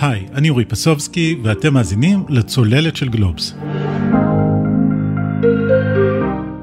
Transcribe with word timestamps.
היי, 0.00 0.26
אני 0.34 0.50
אורי 0.50 0.64
פסובסקי, 0.64 1.40
ואתם 1.42 1.74
מאזינים 1.74 2.24
לצוללת 2.28 2.96
של 2.96 3.08
גלובס. 3.08 3.54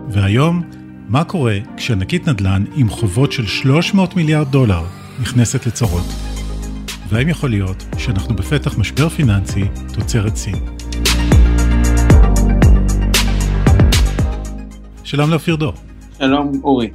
והיום, 0.10 0.62
מה 1.08 1.24
קורה 1.24 1.58
כשענקית 1.78 2.28
נדל"ן 2.28 2.64
עם 2.76 2.90
חובות 2.90 3.32
של 3.32 3.46
300 3.46 4.16
מיליארד 4.16 4.52
דולר 4.52 4.84
נכנסת 5.22 5.66
לצרות? 5.66 6.06
והאם 7.10 7.30
יכול 7.30 7.50
להיות 7.50 7.86
שאנחנו 7.98 8.36
בפתח 8.36 8.78
משבר 8.78 9.10
פיננסי 9.10 9.64
תוצרת 9.94 10.36
סין? 10.36 10.56
שלום 15.04 15.30
לאופיר 15.30 15.56
דור. 15.56 15.74
שלום 16.18 16.52
אורי. 16.64 16.90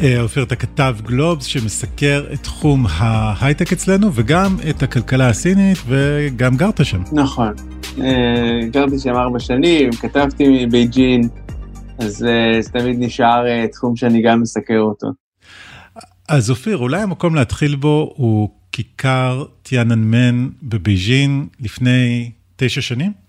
אה, 0.00 0.22
אופיר, 0.22 0.42
אתה 0.42 0.56
כתב 0.56 0.96
גלובס 1.02 1.44
שמסקר 1.44 2.24
את 2.32 2.42
תחום 2.42 2.86
ההייטק 2.88 3.72
אצלנו 3.72 4.10
וגם 4.14 4.56
את 4.70 4.82
הכלכלה 4.82 5.28
הסינית 5.28 5.78
וגם 5.86 6.56
גרת 6.56 6.84
שם. 6.84 7.02
נכון, 7.12 7.52
אה, 8.00 8.60
גרתי 8.70 8.98
שם 8.98 9.14
ארבע 9.14 9.38
שנים, 9.38 9.92
כתבתי 9.92 10.66
מבייג'ין, 10.66 11.28
אז 11.98 12.24
אה, 12.24 12.62
זה 12.62 12.70
תמיד 12.70 12.96
נשאר 12.98 13.66
תחום 13.66 13.96
שאני 13.96 14.22
גם 14.22 14.40
מסקר 14.40 14.78
אותו. 14.78 15.06
אז 16.28 16.50
אופיר, 16.50 16.76
אולי 16.76 17.02
המקום 17.02 17.34
להתחיל 17.34 17.76
בו 17.76 18.12
הוא 18.16 18.48
כיכר 18.72 19.44
טיאננמן 19.62 20.48
בבייג'ין 20.62 21.46
לפני 21.60 22.30
תשע 22.56 22.80
שנים? 22.80 23.23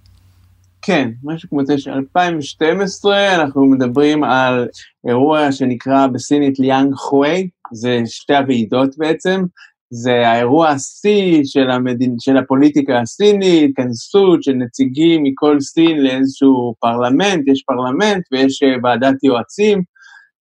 כן, 0.86 1.10
משהו 1.24 1.50
כמו 1.50 1.62
תשע, 1.68 1.94
2012, 1.94 3.36
אנחנו 3.36 3.66
מדברים 3.66 4.24
על 4.24 4.68
אירוע 5.08 5.52
שנקרא 5.52 6.08
בסינית 6.08 6.60
ליאנג 6.60 6.94
חווי, 6.94 7.50
זה 7.74 8.02
שתי 8.06 8.36
הוועידות 8.36 8.98
בעצם, 8.98 9.44
זה 9.90 10.28
האירוע 10.28 10.70
השיא 10.70 11.42
של, 11.44 11.70
המדין, 11.72 12.16
של 12.20 12.38
הפוליטיקה 12.38 13.00
הסינית, 13.00 13.70
התכנסות 13.70 14.44
של 14.44 14.52
נציגים 14.52 15.24
מכל 15.24 15.60
סין 15.60 16.04
לאיזשהו 16.04 16.76
פרלמנט, 16.80 17.48
יש 17.48 17.64
פרלמנט 17.68 18.24
ויש 18.32 18.64
אה, 18.64 18.76
ועדת 18.84 19.24
יועצים, 19.24 19.82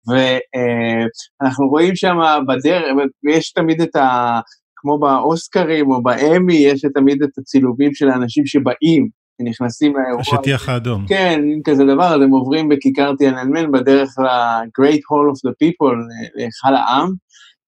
ואנחנו 0.09 1.69
רואים 1.69 1.97
שם 1.97 2.17
בדרך, 2.49 2.85
ויש 3.25 3.53
תמיד 3.53 3.81
את 3.81 3.97
ה... 3.97 4.41
כמו 4.77 4.99
באוסקרים 4.99 5.91
או 5.91 6.03
באמי, 6.03 6.55
יש 6.55 6.85
תמיד 6.95 7.23
את 7.23 7.39
הצילומים 7.39 7.95
של 7.95 8.09
האנשים 8.09 8.47
שבאים, 8.47 9.24
שנכנסים 9.43 9.97
לאירוע. 9.97 10.21
השטיח 10.21 10.69
האדום. 10.69 11.07
כן, 11.09 11.41
כזה 11.65 11.85
דבר, 11.85 12.15
אז 12.15 12.21
הם 12.23 12.31
עוברים 12.31 12.69
בכיכר 12.69 13.17
טיאננמן 13.17 13.73
בדרך 13.73 14.19
ל-Great 14.19 15.03
Hall 15.11 15.27
of 15.33 15.49
the 15.49 15.53
People, 15.63 15.95
להיכל 16.35 16.75
העם, 16.75 17.13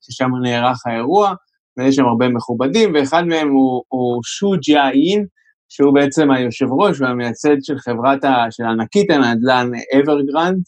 ששם 0.01 0.31
נערך 0.43 0.87
האירוע, 0.87 1.35
ויש 1.77 1.95
שם 1.95 2.05
הרבה 2.05 2.29
מכובדים, 2.29 2.95
ואחד 2.95 3.23
מהם 3.27 3.49
הוא, 3.49 3.83
הוא 3.89 4.23
שו 4.25 4.51
ג'יה 4.63 4.91
אין, 4.91 5.27
שהוא 5.69 5.95
בעצם 5.95 6.31
היושב 6.31 6.67
ראש 6.71 7.01
והמייסד 7.01 7.57
של 7.63 7.79
חברת, 7.79 8.25
ה, 8.25 8.47
של 8.51 8.65
ענקית 8.65 9.11
הנדל"ן 9.11 9.71
אברגרנד, 9.99 10.63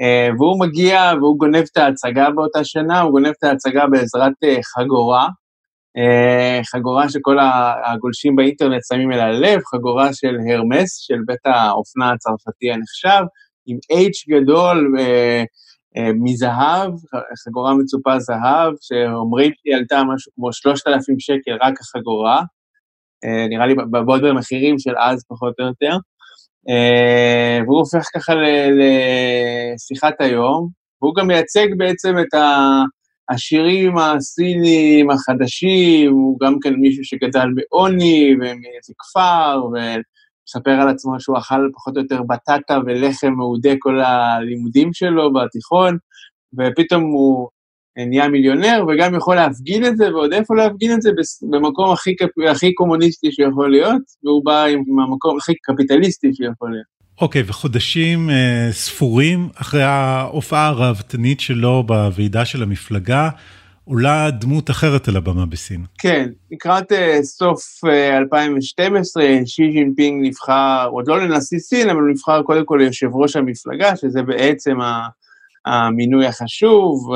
אה, 0.00 0.28
והוא 0.38 0.60
מגיע 0.60 1.12
והוא 1.20 1.38
גונב 1.38 1.64
את 1.72 1.76
ההצגה 1.76 2.30
באותה 2.30 2.64
שנה, 2.64 3.00
הוא 3.00 3.10
גונב 3.10 3.32
את 3.38 3.44
ההצגה 3.44 3.86
בעזרת 3.86 4.32
אה, 4.44 4.56
חגורה, 4.62 5.28
חגורה 6.72 7.08
שכל 7.08 7.36
הגולשים 7.84 8.36
באינטרנט 8.36 8.80
שמים 8.88 9.12
אל 9.12 9.20
הלב, 9.20 9.60
חגורה 9.74 10.12
של 10.12 10.36
הרמס, 10.50 10.98
של 10.98 11.18
בית 11.26 11.46
האופנה 11.46 12.12
הצרפתי 12.12 12.72
הנחשב, 12.72 13.24
עם 13.66 13.76
H 13.92 14.34
גדול 14.34 14.94
אה, 14.98 15.44
אה, 15.96 16.10
מזהב, 16.22 16.90
חגורה 17.44 17.74
מצופה 17.74 18.18
זהב, 18.18 18.72
שאומרים 18.80 19.52
שהיא 19.62 19.76
עלתה 19.76 20.02
משהו 20.14 20.32
כמו 20.34 20.52
3,000 20.52 21.18
שקל, 21.18 21.56
רק 21.62 21.80
החגורה, 21.80 22.42
נראה 23.50 23.66
לי 23.66 23.74
בעוד 23.90 24.22
במחירים 24.22 24.78
של 24.78 24.94
אז 24.98 25.24
פחות 25.28 25.54
או 25.60 25.64
יותר, 25.64 25.96
והוא 27.66 27.78
הופך 27.78 28.04
ככה 28.14 28.32
לשיחת 28.78 30.14
היום, 30.20 30.68
והוא 31.02 31.14
גם 31.14 31.26
מייצג 31.26 31.66
בעצם 31.78 32.14
את 32.18 32.34
ה... 32.34 32.82
השירים 33.28 33.98
הסינים 33.98 35.10
החדשים, 35.10 36.12
הוא 36.12 36.38
גם 36.40 36.56
כן 36.62 36.74
מישהו 36.74 37.04
שגדל 37.04 37.48
בעוני 37.54 38.34
ומאיזה 38.34 38.92
כפר, 38.98 39.62
ומספר 39.64 40.70
על 40.70 40.88
עצמו 40.88 41.20
שהוא 41.20 41.38
אכל 41.38 41.68
פחות 41.74 41.96
או 41.96 42.02
יותר 42.02 42.22
בטטה 42.22 42.78
ולחם 42.86 43.32
מעודה 43.32 43.70
כל 43.78 44.00
הלימודים 44.00 44.92
שלו 44.92 45.32
בתיכון, 45.32 45.98
ופתאום 46.58 47.02
הוא 47.02 47.48
נהיה 47.96 48.28
מיליונר, 48.28 48.84
וגם 48.88 49.14
יכול 49.14 49.36
להפגין 49.36 49.84
את 49.84 49.96
זה, 49.96 50.14
ועוד 50.14 50.32
איפה 50.32 50.54
להפגין 50.54 50.92
את 50.92 51.02
זה? 51.02 51.10
במקום 51.50 51.92
הכי, 51.92 52.14
הכי 52.50 52.74
קומוניסטי 52.74 53.32
שיכול 53.32 53.70
להיות, 53.70 54.02
והוא 54.24 54.44
בא 54.44 54.64
עם, 54.64 55.00
המקום 55.00 55.36
הכי 55.36 55.54
קפיטליסטי 55.54 56.34
שיכול 56.34 56.70
להיות. 56.70 57.03
אוקיי, 57.20 57.42
okay, 57.42 57.44
וחודשים 57.48 58.28
אה, 58.30 58.72
ספורים 58.72 59.48
אחרי 59.54 59.82
ההופעה 59.82 60.68
הראוותנית 60.68 61.40
שלו 61.40 61.82
בוועידה 61.82 62.44
של 62.44 62.62
המפלגה, 62.62 63.30
עולה 63.84 64.30
דמות 64.30 64.70
אחרת 64.70 65.08
על 65.08 65.16
הבמה 65.16 65.46
בסין. 65.46 65.84
כן, 65.98 66.28
לקראת 66.50 66.92
אה, 66.92 67.22
סוף 67.22 67.84
אה, 67.84 68.18
2012, 68.18 69.24
שי 69.46 69.68
ג'ינפינג 69.68 70.26
נבחר, 70.26 70.88
עוד 70.92 71.08
לא 71.08 71.20
לנשיא 71.20 71.58
סין, 71.58 71.90
אבל 71.90 72.00
הוא 72.00 72.10
נבחר 72.10 72.42
קודם 72.42 72.64
כל 72.64 72.78
ליושב 72.82 73.08
ראש 73.14 73.36
המפלגה, 73.36 73.96
שזה 73.96 74.22
בעצם 74.22 74.76
המינוי 75.66 76.26
החשוב, 76.26 77.10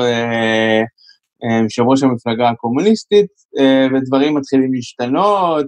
יושב 1.63 1.83
ראש 1.83 2.03
המפלגה 2.03 2.49
הקומוניסטית, 2.49 3.27
ודברים 3.93 4.37
מתחילים 4.37 4.73
להשתנות, 4.73 5.65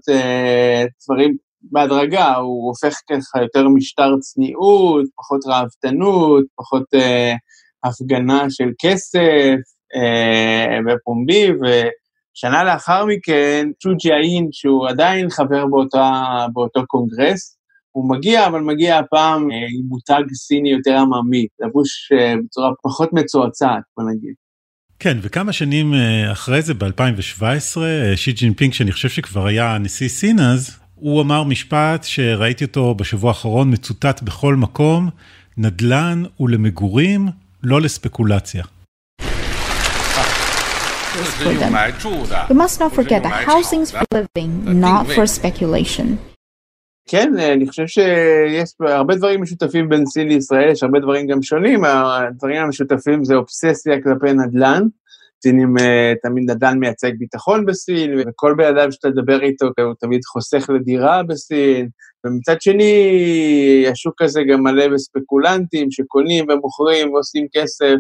דברים 1.06 1.38
בהדרגה, 1.64 2.36
הוא 2.36 2.68
הופך 2.68 2.98
ככה 3.10 3.42
יותר 3.42 3.68
משטר 3.68 4.18
צניעות, 4.20 5.06
פחות 5.16 5.42
ראוותנות, 5.46 6.46
פחות 6.56 6.84
אה, 6.94 7.34
הפגנה 7.84 8.46
של 8.50 8.70
כסף 8.82 9.58
אה, 9.96 10.78
בפומבי, 10.88 11.48
ושנה 11.52 12.64
לאחר 12.64 13.06
מכן, 13.06 13.68
צ'ו 13.80 13.90
אין, 14.12 14.48
שהוא 14.52 14.88
עדיין 14.88 15.30
חבר 15.30 15.66
באותה, 15.66 16.24
באותו 16.54 16.82
קונגרס, 16.88 17.58
הוא 17.92 18.10
מגיע, 18.10 18.48
אבל 18.48 18.62
מגיע 18.62 19.00
הפעם 19.00 19.52
אה, 19.52 19.58
עם 19.58 19.86
מותג 19.88 20.34
סיני 20.34 20.72
יותר 20.72 20.98
עממי, 20.98 21.48
לבוש 21.60 22.12
אה, 22.12 22.34
בצורה 22.46 22.72
פחות 22.84 23.10
מצועצעת, 23.14 23.84
בוא 23.98 24.06
נגיד. 24.12 24.34
כן, 25.00 25.18
וכמה 25.22 25.54
שנים 25.54 25.94
אה, 25.94 26.32
אחרי 26.32 26.62
זה, 26.62 26.74
ב-2017, 26.74 27.44
אה, 27.82 28.14
שי 28.16 28.32
ג'ינפינג, 28.32 28.74
שאני 28.74 28.92
חושב 28.92 29.10
שכבר 29.10 29.46
היה 29.46 29.78
נשיא 29.78 30.08
סין 30.08 30.40
אז, 30.40 30.81
הוא 31.02 31.22
אמר 31.22 31.44
משפט 31.44 32.04
שראיתי 32.04 32.64
אותו 32.64 32.96
בשבוע 32.96 33.30
האחרון, 33.30 33.74
מצוטט 33.74 34.22
בכל 34.22 34.56
מקום, 34.56 35.10
נדל"ן 35.58 36.24
הוא 36.36 36.50
למגורים, 36.50 37.28
לא 37.64 37.82
לספקולציה. 37.82 38.64
We 42.50 42.54
must 42.54 42.80
not 42.80 42.92
forget 43.00 43.24
that 43.24 43.36
housing 43.50 43.82
is 43.86 43.92
for 43.92 44.06
living, 44.14 44.52
not 44.66 45.04
for 45.16 45.26
speculation. 45.42 46.06
כן, 47.08 47.34
אני 47.54 47.70
חושב 47.70 47.88
שיש 47.88 48.70
הרבה 48.80 49.16
דברים 49.16 49.42
משותפים 49.42 49.90
בין 49.90 50.06
סין 50.06 50.28
לישראל, 50.28 50.72
יש 50.72 50.84
הרבה 50.84 51.00
דברים 51.00 51.28
גם 51.28 51.44
שונים, 51.44 51.86
הדברים 51.86 52.58
המשותפים 52.58 53.24
זה 53.24 53.36
אובססיה 53.36 54.02
כלפי 54.04 54.34
נדל"ן. 54.34 54.84
סינים 55.44 55.78
אה, 55.78 55.82
תמיד 56.24 56.52
נדל"ן 56.52 56.80
מייצג 56.80 57.12
ביטחון 57.18 57.66
בסין, 57.66 58.20
וכל 58.20 58.56
בן 58.58 58.78
אדם 58.78 58.92
שאתה 58.92 59.12
תדבר 59.12 59.42
איתו, 59.42 59.66
הוא 59.66 59.94
תמיד 60.00 60.20
חוסך 60.24 60.70
לדירה 60.70 61.24
בסין, 61.24 61.90
ומצד 62.26 62.62
שני, 62.62 63.86
השוק 63.92 64.22
הזה 64.22 64.42
גם 64.50 64.64
מלא 64.64 64.88
בספקולנטים 64.88 65.92
שקונים 65.92 66.46
ומוכרים 66.50 67.14
ועושים 67.14 67.48
כסף, 67.54 67.96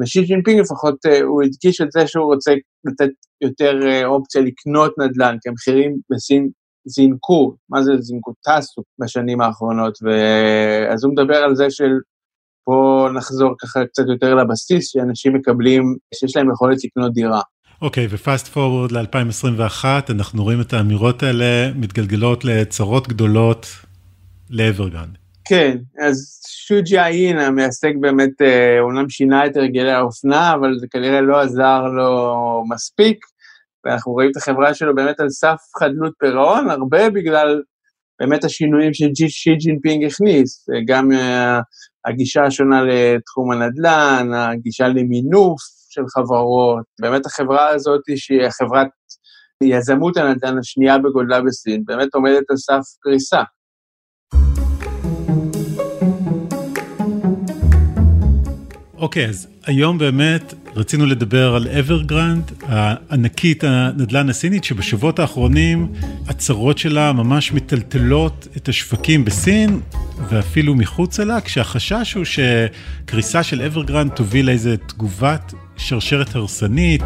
ושי 0.00 0.22
ג'ינפינג 0.22 0.60
לפחות, 0.60 1.06
אה, 1.06 1.22
הוא 1.22 1.42
הדגיש 1.42 1.80
את 1.80 1.92
זה 1.92 2.06
שהוא 2.06 2.34
רוצה 2.34 2.52
לתת 2.84 3.12
יותר 3.40 3.80
אה, 3.82 4.06
אופציה 4.06 4.42
לקנות 4.42 4.94
נדל"ן, 4.98 5.36
כי 5.42 5.48
המחירים 5.48 5.96
בסין 6.10 6.48
זינקו, 6.86 7.54
מה 7.70 7.82
זה 7.82 7.92
זינקו? 8.00 8.32
טסו 8.44 8.82
בשנים 9.00 9.40
האחרונות, 9.40 9.98
ואז 10.02 11.04
הוא 11.04 11.12
מדבר 11.12 11.36
על 11.36 11.56
זה 11.56 11.70
של 11.70 11.90
פה 12.64 13.08
נחזור 13.14 13.54
ככה 13.62 13.80
קצת 13.86 14.04
יותר 14.08 14.34
לבסיס, 14.34 14.92
שאנשים 14.92 15.34
מקבלים, 15.34 15.96
שיש 16.14 16.36
להם 16.36 16.50
יכולת 16.50 16.84
לקנות 16.84 17.12
דירה. 17.12 17.40
אוקיי, 17.82 18.06
ו 18.10 18.18
fast 18.18 18.48
forward 18.48 18.92
ל-2021, 18.92 19.84
אנחנו 20.10 20.42
רואים 20.42 20.60
את 20.60 20.72
האמירות 20.72 21.22
האלה 21.22 21.72
מתגלגלות 21.74 22.44
לצרות 22.44 23.08
גדולות 23.08 23.66
לאברגרנד. 24.50 25.18
כן, 25.48 25.76
אז 25.98 26.40
שו 26.48 27.00
ג'יאין, 27.00 27.38
המייסד 27.38 27.92
באמת, 28.00 28.42
אה, 28.42 28.80
אומנם 28.80 29.08
שינה 29.08 29.46
את 29.46 29.56
הרגלי 29.56 29.92
האופנה, 29.92 30.54
אבל 30.54 30.78
זה 30.78 30.86
כנראה 30.90 31.20
לא 31.20 31.40
עזר 31.40 31.82
לו 31.82 32.64
מספיק, 32.68 33.24
ואנחנו 33.84 34.12
רואים 34.12 34.30
את 34.30 34.36
החברה 34.36 34.74
שלו 34.74 34.94
באמת 34.94 35.20
על 35.20 35.30
סף 35.30 35.60
חדלות 35.78 36.12
פירעון, 36.18 36.70
הרבה 36.70 37.10
בגלל 37.10 37.62
באמת 38.20 38.44
השינויים 38.44 38.90
ששי 38.94 39.54
ג'ינפינג 39.54 40.04
הכניס, 40.04 40.66
גם 40.86 41.12
אה, 41.12 41.60
הגישה 42.06 42.44
השונה 42.44 42.82
לתחום 42.82 43.52
הנדל"ן, 43.52 44.30
הגישה 44.34 44.88
למינוף 44.88 45.60
של 45.88 46.02
חברות, 46.08 46.84
באמת 47.00 47.26
החברה 47.26 47.68
הזאת 47.68 48.02
שהיא 48.16 48.42
החברת 48.42 48.88
יזמות 49.62 50.16
הנדל"ן 50.16 50.58
השנייה 50.58 50.98
בגודלה 50.98 51.40
בסין, 51.42 51.82
באמת 51.84 52.14
עומדת 52.14 52.50
על 52.50 52.56
סף 52.56 52.82
קריסה. 53.00 53.42
אוקיי, 59.04 59.28
אז 59.28 59.46
היום 59.66 59.98
באמת 59.98 60.54
רצינו 60.76 61.06
לדבר 61.06 61.54
על 61.54 61.68
אברגרנד, 61.68 62.52
הענקית 62.62 63.64
הנדל"ן 63.64 64.28
הסינית, 64.28 64.64
שבשבועות 64.64 65.18
האחרונים 65.18 65.92
הצרות 66.28 66.78
שלה 66.78 67.12
ממש 67.12 67.52
מטלטלות 67.52 68.48
את 68.56 68.68
השווקים 68.68 69.24
בסין, 69.24 69.80
ואפילו 70.28 70.74
מחוץ 70.74 71.20
לה, 71.20 71.40
כשהחשש 71.40 72.12
הוא 72.14 72.24
שקריסה 72.24 73.42
של 73.42 73.62
אברגרנד 73.62 74.10
תוביל 74.10 74.46
לאיזה 74.46 74.76
תגובת 74.76 75.54
שרשרת 75.76 76.36
הרסנית, 76.36 77.02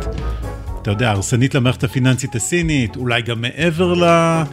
אתה 0.82 0.90
יודע, 0.90 1.10
הרסנית 1.10 1.54
למערכת 1.54 1.84
הפיננסית 1.84 2.34
הסינית, 2.34 2.96
אולי 2.96 3.22
גם 3.22 3.40
מעבר 3.40 3.94
לה... 3.94 4.44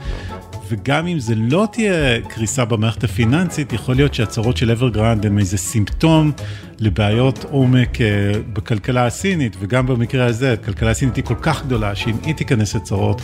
וגם 0.70 1.08
אם 1.08 1.20
זה 1.20 1.36
לא 1.38 1.68
תהיה 1.72 2.22
קריסה 2.22 2.66
במערכת 2.66 3.04
הפיננסית, 3.04 3.74
יכול 3.74 3.96
להיות 3.96 4.14
שהצרות 4.14 4.58
של 4.58 4.72
אברגרנד 4.72 5.26
הן 5.26 5.40
איזה 5.40 5.58
סימפטום 5.58 6.32
לבעיות 6.80 7.46
עומק 7.52 8.02
אה, 8.02 8.32
בכלכלה 8.54 9.06
הסינית, 9.06 9.56
וגם 9.60 9.88
במקרה 9.88 10.26
הזה, 10.26 10.54
הכלכלה 10.54 10.92
הסינית 10.92 11.16
היא 11.16 11.24
כל 11.24 11.36
כך 11.42 11.66
גדולה, 11.66 11.96
שאם 11.96 12.16
היא 12.24 12.36
תיכנס 12.36 12.76
לצרות, 12.76 13.22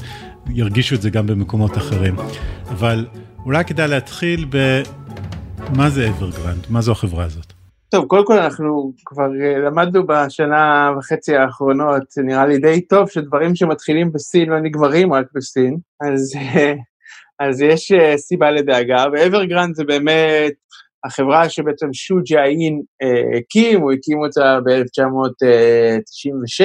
ירגישו 0.50 0.96
את 0.96 1.02
זה 1.02 1.10
גם 1.10 1.28
במקומות 1.28 1.78
אחרים. 1.78 2.16
אבל 2.70 3.08
אולי 3.46 3.66
כדאי 3.66 3.88
להתחיל 3.88 4.46
במה 4.50 5.90
זה 5.90 6.10
אברגרנד, 6.10 6.66
מה 6.70 6.82
זו 6.82 6.92
החברה 6.92 7.24
הזאת. 7.24 7.54
טוב, 7.90 8.06
קודם 8.06 8.26
כל 8.26 8.40
אנחנו 8.40 8.94
כבר 9.06 9.30
אה, 9.42 9.58
למדנו 9.58 10.08
בשנה 10.08 10.92
וחצי 10.98 11.36
האחרונות, 11.36 12.04
נראה 12.18 12.46
לי 12.46 12.58
די 12.58 12.82
טוב, 12.82 13.10
שדברים 13.10 13.56
שמתחילים 13.56 14.12
בסין 14.12 14.50
לא 14.50 14.60
נגמרים 14.60 15.14
רק 15.14 15.26
בסין, 15.36 15.78
אז 16.02 16.36
אה, 16.36 16.74
אז 17.44 17.62
יש 17.62 17.92
אה, 17.92 18.18
סיבה 18.18 18.52
לדאגה, 18.52 19.06
ואברגרנד 19.14 19.76
זה 19.76 19.84
באמת 19.84 20.54
החברה 21.06 21.50
שבעצם 21.50 21.94
שו 21.94 22.16
ג'אין 22.30 22.82
uh, 23.04 23.38
הקים, 23.38 23.82
הוא 23.82 23.92
הקים 23.92 24.20
אותה 24.20 24.60
ב-1996, 24.66 26.62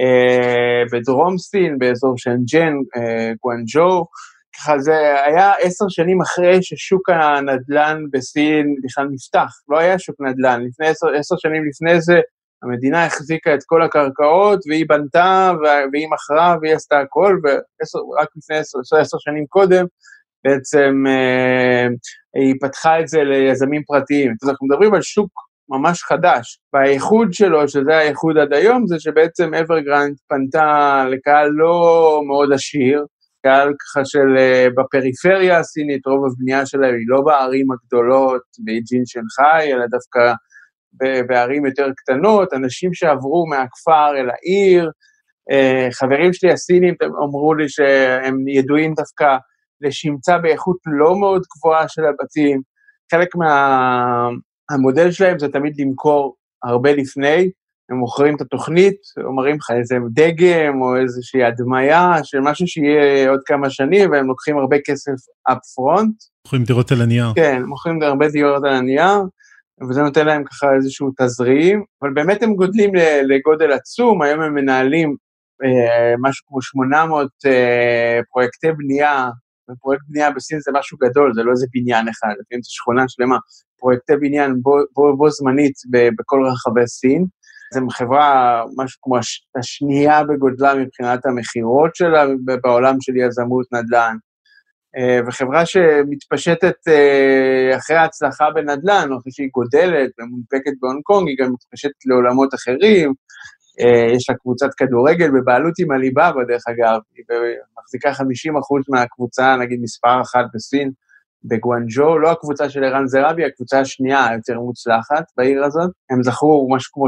uh, 0.00 0.92
בדרום 0.92 1.38
סין, 1.38 1.78
באזור 1.78 2.14
שנג'ן, 2.18 2.72
uh, 2.96 3.34
גואנג'ו, 3.42 4.06
ככה 4.56 4.78
זה 4.78 5.24
היה 5.26 5.52
עשר 5.60 5.84
שנים 5.88 6.20
אחרי 6.20 6.62
ששוק 6.62 7.10
הנדל"ן 7.10 7.98
בסין 8.12 8.74
בכלל 8.84 9.06
נפתח, 9.12 9.52
לא 9.68 9.78
היה 9.78 9.98
שוק 9.98 10.16
נדל"ן, 10.20 10.62
לפני 10.68 10.86
עשר, 10.86 11.08
עשר 11.18 11.36
שנים 11.38 11.62
לפני 11.68 12.00
זה 12.00 12.20
המדינה 12.62 13.04
החזיקה 13.04 13.54
את 13.54 13.60
כל 13.66 13.82
הקרקעות, 13.82 14.60
והיא 14.68 14.84
בנתה, 14.88 15.52
והיא 15.92 16.08
מכרה, 16.10 16.56
והיא 16.62 16.74
עשתה 16.74 17.00
הכל, 17.00 17.38
ורק 17.44 18.28
לפני 18.36 18.56
עשר, 18.56 18.78
עשר 19.00 19.16
שנים 19.20 19.46
קודם, 19.46 19.84
בעצם 20.44 21.04
אה, 21.06 21.86
היא 22.34 22.54
פתחה 22.60 23.00
את 23.00 23.08
זה 23.08 23.24
ליזמים 23.24 23.82
פרטיים. 23.86 24.34
אז 24.42 24.48
אנחנו 24.48 24.66
מדברים 24.66 24.94
על 24.94 25.02
שוק 25.02 25.30
ממש 25.68 26.02
חדש. 26.02 26.60
והייחוד 26.72 27.32
שלו, 27.32 27.68
שזה 27.68 27.98
הייחוד 27.98 28.38
עד 28.38 28.52
היום, 28.52 28.86
זה 28.86 29.00
שבעצם 29.00 29.54
אברגרנד 29.54 30.16
פנתה 30.28 31.04
לקהל 31.10 31.48
לא 31.48 32.20
מאוד 32.26 32.52
עשיר, 32.52 33.04
קהל 33.42 33.68
ככה 33.68 34.04
של 34.04 34.38
אה, 34.38 34.66
בפריפריה 34.76 35.58
הסינית, 35.58 36.06
רוב 36.06 36.24
הבנייה 36.26 36.66
שלה 36.66 36.86
היא 36.86 37.06
לא 37.08 37.20
בערים 37.20 37.66
הגדולות, 37.72 38.42
בייג'ין 38.64 39.02
שנגחאי, 39.06 39.72
אלא 39.72 39.84
דווקא 39.90 40.32
בערים 41.28 41.66
יותר 41.66 41.86
קטנות, 41.96 42.52
אנשים 42.52 42.94
שעברו 42.94 43.46
מהכפר 43.46 44.10
אל 44.16 44.30
העיר, 44.30 44.90
אה, 45.50 45.88
חברים 45.92 46.32
שלי 46.32 46.52
הסינים 46.52 46.94
אמרו 47.02 47.54
לי 47.54 47.68
שהם 47.68 48.48
ידועים 48.48 48.94
דווקא 48.94 49.36
לשמצה 49.80 50.38
באיכות 50.38 50.76
לא 50.86 51.20
מאוד 51.20 51.42
גבוהה 51.56 51.88
של 51.88 52.02
הבתים. 52.04 52.60
חלק 53.10 53.28
מהמודל 53.36 55.06
מה, 55.06 55.12
שלהם 55.12 55.38
זה 55.38 55.48
תמיד 55.48 55.72
למכור 55.78 56.36
הרבה 56.64 56.92
לפני, 56.92 57.50
הם 57.90 57.96
מוכרים 57.96 58.36
את 58.36 58.40
התוכנית, 58.40 58.96
אומרים 59.24 59.56
לך 59.56 59.70
איזה 59.78 59.96
דגם 60.12 60.82
או 60.82 60.96
איזושהי 60.96 61.44
הדמיה 61.44 62.14
של 62.24 62.38
משהו 62.40 62.66
שיהיה 62.66 63.30
עוד 63.30 63.40
כמה 63.46 63.70
שנים, 63.70 64.10
והם 64.10 64.26
לוקחים 64.26 64.58
הרבה 64.58 64.76
כסף 64.84 65.12
up 65.50 65.54
front. 65.54 66.12
מוכרים 66.44 66.64
דירות 66.64 66.92
על 66.92 67.02
הנייר. 67.02 67.26
כן, 67.34 67.62
מוכרים 67.62 68.02
הרבה 68.02 68.28
דירות 68.28 68.64
על 68.64 68.72
הנייר. 68.72 69.18
וזה 69.88 70.02
נותן 70.02 70.26
להם 70.26 70.44
ככה 70.44 70.74
איזשהו 70.74 71.10
תזרים, 71.20 71.84
אבל 72.02 72.12
באמת 72.14 72.42
הם 72.42 72.54
גודלים 72.54 72.90
לגודל 73.22 73.72
עצום, 73.72 74.22
היום 74.22 74.40
הם 74.40 74.54
מנהלים 74.54 75.16
אה, 75.64 76.14
משהו 76.20 76.46
כמו 76.46 76.62
800 76.62 77.28
אה, 77.46 78.20
פרויקטי 78.30 78.72
בנייה, 78.72 79.30
ופרויקט 79.70 80.02
בנייה 80.08 80.30
בסין 80.30 80.60
זה 80.60 80.70
משהו 80.74 80.98
גדול, 80.98 81.34
זה 81.34 81.42
לא 81.42 81.50
איזה 81.50 81.66
בניין 81.74 82.08
אחד, 82.08 82.28
לפעמים 82.40 82.62
זו 82.62 82.70
שכונה 82.72 83.04
שלמה, 83.08 83.36
פרויקטי 83.78 84.16
בניין 84.16 84.62
בו, 84.62 84.76
בו, 84.94 85.16
בו 85.16 85.30
זמנית 85.30 85.74
ב, 85.90 86.08
בכל 86.18 86.40
רחבי 86.52 86.86
סין. 86.86 87.24
זו 87.74 87.80
חברה, 87.90 88.62
משהו 88.76 88.98
כמו 89.02 89.18
הש, 89.18 89.46
השנייה 89.58 90.24
בגודלה 90.24 90.74
מבחינת 90.74 91.26
המכירות 91.26 91.94
שלה 91.94 92.24
בעולם 92.62 92.96
של 93.00 93.16
יזמות 93.16 93.66
נדל"ן. 93.72 94.16
אה, 94.96 95.20
וחברה 95.26 95.66
שמתפשטת 95.66 96.88
אה, 96.88 97.76
אחרי 97.76 97.96
ההצלחה 97.96 98.50
בנדל"ן, 98.54 99.08
אחרי 99.20 99.32
שהיא 99.32 99.48
גודלת 99.52 100.10
ומונפקת 100.18 100.72
בהונג 100.80 101.02
קונג, 101.02 101.28
היא 101.28 101.36
גם 101.40 101.52
מתפשטת 101.52 102.06
לעולמות 102.06 102.54
אחרים. 102.54 103.12
אה, 103.80 104.16
יש 104.16 104.30
לה 104.30 104.36
קבוצת 104.36 104.68
כדורגל 104.76 105.30
בבעלות 105.30 105.74
עם 105.78 105.90
הליבאבא, 105.90 106.40
דרך 106.48 106.62
אגב, 106.68 106.98
היא 107.14 107.24
מחזיקה 107.78 108.10
50% 108.10 108.22
מהקבוצה, 108.88 109.56
נגיד 109.56 109.78
מספר 109.82 110.20
אחת 110.22 110.44
בסין, 110.54 110.90
בגואנג'ו, 111.44 112.18
לא 112.18 112.30
הקבוצה 112.30 112.68
של 112.68 112.84
ערן 112.84 113.06
זרבי, 113.06 113.44
הקבוצה 113.44 113.80
השנייה 113.80 114.28
היותר 114.28 114.60
מוצלחת 114.60 115.24
בעיר 115.36 115.64
הזאת. 115.64 115.90
הם 116.10 116.22
זכו 116.22 116.68
משהו 116.70 116.92
כמו 116.92 117.06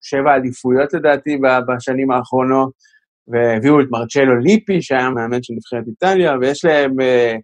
שבע 0.00 0.34
אליפויות 0.34 0.94
לדעתי 0.94 1.38
בשנים 1.68 2.10
האחרונות. 2.10 2.93
והביאו 3.28 3.80
את 3.80 3.86
מרצ'לו 3.90 4.38
ליפי, 4.38 4.82
שהיה 4.82 5.10
מאמן 5.10 5.42
של 5.42 5.54
נבחרת 5.56 5.88
איטליה, 5.88 6.36
ויש 6.40 6.64
להם 6.64 7.00
אה, 7.00 7.34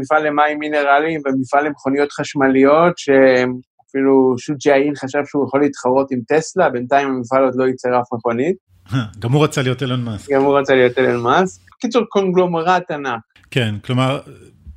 מפעל 0.00 0.26
למים 0.26 0.58
מינרליים 0.58 1.20
ומפעל 1.24 1.66
למכוניות 1.66 2.12
חשמליות, 2.12 2.98
שאפילו 2.98 4.34
שוג'י 4.38 4.72
האין 4.72 4.94
חשב 4.96 5.18
שהוא 5.26 5.46
יכול 5.46 5.60
להתחרות 5.60 6.12
עם 6.12 6.20
טסלה, 6.28 6.70
בינתיים 6.70 7.08
המפעל 7.08 7.44
עוד 7.44 7.54
לא 7.56 7.64
ייצר 7.64 7.88
אף 8.00 8.12
מכונית. 8.12 8.56
גם 9.20 9.32
הוא 9.32 9.44
רצה 9.44 9.62
להיות 9.62 9.82
אילון 9.82 10.04
מאסק. 10.04 10.30
גם 10.32 10.42
הוא 10.42 10.58
רצה 10.58 10.74
להיות 10.74 10.98
אילון 10.98 11.22
מאסק. 11.22 11.60
קיצור, 11.80 12.02
קונגלומרט 12.08 12.90
ענק. 12.90 13.20
כן, 13.50 13.74
כלומר, 13.84 14.20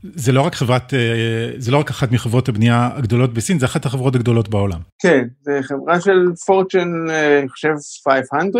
זה 0.03 0.31
לא 0.31 0.41
רק 0.41 0.55
חברת, 0.55 0.93
אה, 0.93 1.51
זה 1.57 1.71
לא 1.71 1.77
רק 1.77 1.89
אחת 1.89 2.11
מחברות 2.11 2.49
הבנייה 2.49 2.89
הגדולות 2.93 3.33
בסין, 3.33 3.59
זה 3.59 3.65
אחת 3.65 3.85
החברות 3.85 4.15
הגדולות 4.15 4.49
בעולם. 4.49 4.79
כן, 5.01 5.27
זה 5.41 5.59
חברה 5.61 6.01
של 6.01 6.25
פורצ'ן, 6.45 7.09
אה, 7.09 7.39
אני 7.39 7.49
חושב 7.49 7.73
500, 8.03 8.55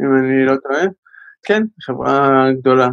אם 0.00 0.18
אני 0.18 0.46
לא 0.46 0.54
טועה. 0.62 0.84
כן, 1.44 1.62
חברה 1.82 2.46
גדולה. 2.60 2.88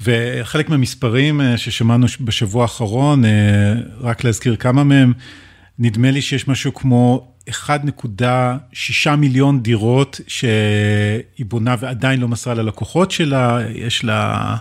וחלק 0.00 0.68
מהמספרים 0.68 1.40
אה, 1.40 1.58
ששמענו 1.58 2.06
בשבוע 2.20 2.62
האחרון, 2.62 3.24
אה, 3.24 3.74
רק 4.00 4.24
להזכיר 4.24 4.56
כמה 4.56 4.84
מהם, 4.84 5.12
נדמה 5.78 6.10
לי 6.10 6.22
שיש 6.22 6.48
משהו 6.48 6.74
כמו 6.74 7.32
1.6 7.50 9.16
מיליון 9.18 9.62
דירות 9.62 10.20
שהיא 10.26 11.46
בונה 11.48 11.74
ועדיין 11.78 12.20
לא 12.20 12.28
מסרה 12.28 12.54
ללקוחות 12.54 13.10
שלה, 13.10 13.58
יש 13.68 14.04
לה 14.04 14.56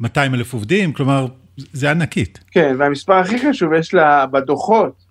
200 0.00 0.34
אלף 0.34 0.52
עובדים, 0.52 0.92
כלומר, 0.92 1.26
זה 1.56 1.90
ענקית. 1.90 2.38
כן, 2.50 2.76
והמספר 2.78 3.14
הכי 3.14 3.48
חשוב, 3.48 3.72
יש 3.72 3.94
לה 3.94 4.26
בדוחות 4.26 5.03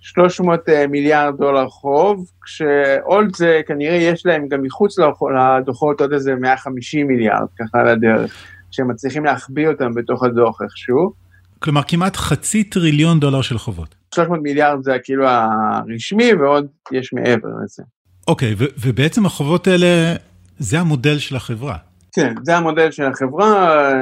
300 0.00 0.68
אה, 0.68 0.86
מיליארד 0.86 1.36
דולר 1.36 1.68
חוב, 1.68 2.30
כשאולד 2.44 3.36
זה 3.36 3.60
כנראה 3.66 3.96
יש 3.96 4.26
להם 4.26 4.48
גם 4.48 4.62
מחוץ 4.62 4.96
לדוחות 4.98 6.00
עוד 6.00 6.12
איזה 6.12 6.34
150 6.34 7.06
מיליארד, 7.06 7.46
ככה 7.58 7.80
על 7.80 7.88
הדרך, 7.88 8.34
שהם 8.70 8.90
מצליחים 8.90 9.24
להחביא 9.24 9.68
אותם 9.68 9.94
בתוך 9.94 10.24
הדוח 10.24 10.62
איכשהו. 10.62 11.12
כלומר, 11.58 11.80
כמעט 11.88 12.16
חצי 12.16 12.64
טריליון 12.64 13.20
דולר 13.20 13.42
של 13.42 13.58
חובות. 13.58 13.94
300 14.14 14.40
מיליארד 14.42 14.82
זה 14.82 14.96
כאילו 15.04 15.26
הרשמי, 15.28 16.34
ועוד 16.34 16.66
יש 16.92 17.12
מעבר 17.12 17.48
לזה. 17.64 17.82
אוקיי, 18.28 18.52
okay, 18.52 18.64
ובעצם 18.80 19.26
החובות 19.26 19.66
האלה, 19.66 20.14
זה 20.58 20.80
המודל 20.80 21.18
של 21.18 21.36
החברה. 21.36 21.76
כן, 22.12 22.34
זה 22.42 22.56
המודל 22.56 22.90
של 22.90 23.04
החברה, 23.04 23.92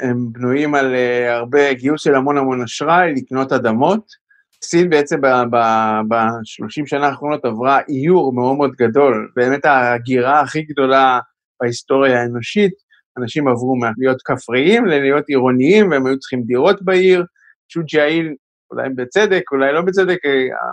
הם 0.00 0.26
בנויים 0.32 0.74
על 0.74 0.94
אה, 0.94 1.36
הרבה 1.36 1.72
גיוס 1.72 2.02
של 2.02 2.14
המון 2.14 2.38
המון 2.38 2.62
אשראי, 2.62 3.12
לקנות 3.16 3.52
אדמות. 3.52 4.19
סין 4.64 4.90
בעצם 4.90 5.20
ב-30 5.20 6.86
שנה 6.86 7.06
האחרונות 7.06 7.44
עברה 7.44 7.80
איור 7.88 8.32
מאוד 8.32 8.56
מאוד 8.56 8.70
גדול, 8.78 9.30
באמת 9.36 9.64
ההגירה 9.64 10.40
הכי 10.40 10.62
גדולה 10.62 11.20
בהיסטוריה 11.60 12.20
האנושית, 12.20 12.72
אנשים 13.18 13.48
עברו 13.48 13.76
מלהיות 13.76 14.22
כפריים 14.24 14.86
ללהיות 14.86 15.28
עירוניים, 15.28 15.90
והם 15.90 16.06
היו 16.06 16.18
צריכים 16.18 16.42
דירות 16.42 16.82
בעיר. 16.82 17.24
צ'ו 17.72 17.80
ג'איל, 17.92 18.34
אולי 18.70 18.88
בצדק, 18.96 19.42
אולי 19.52 19.72
לא 19.72 19.82
בצדק, 19.82 20.18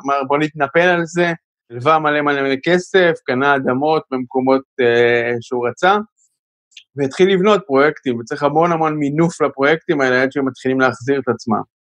אמר 0.06 0.24
בוא 0.28 0.38
נתנפל 0.38 0.80
על 0.80 1.02
זה, 1.06 1.32
הלווה 1.72 2.00
מלא 2.00 2.22
מלא 2.22 2.42
מלא 2.42 2.56
כסף, 2.64 3.12
קנה 3.26 3.56
אדמות 3.56 4.04
במקומות 4.12 4.62
אה, 4.82 5.32
שהוא 5.42 5.68
רצה, 5.68 5.98
והתחיל 6.96 7.34
לבנות 7.34 7.62
פרויקטים, 7.68 8.20
וצריך 8.20 8.44
המון 8.44 8.72
המון 8.72 8.98
מינוף 8.98 9.42
לפרויקטים 9.42 10.02
האלה 10.02 10.24
עד 10.24 10.32
שהם 10.32 10.48
מתחילים 10.48 10.80
להחזיר 10.80 11.20
את 11.20 11.28
עצמם. 11.28 11.77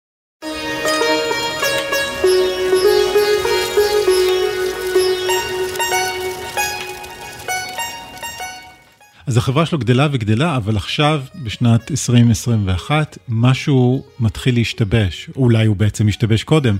אז 9.27 9.37
החברה 9.37 9.65
שלו 9.65 9.79
גדלה 9.79 10.07
וגדלה, 10.11 10.57
אבל 10.57 10.75
עכשיו, 10.75 11.19
בשנת 11.45 11.91
2021, 11.91 13.17
משהו 13.29 14.03
מתחיל 14.19 14.55
להשתבש. 14.55 15.29
אולי 15.35 15.65
הוא 15.65 15.75
בעצם 15.75 16.07
השתבש 16.07 16.43
קודם. 16.43 16.75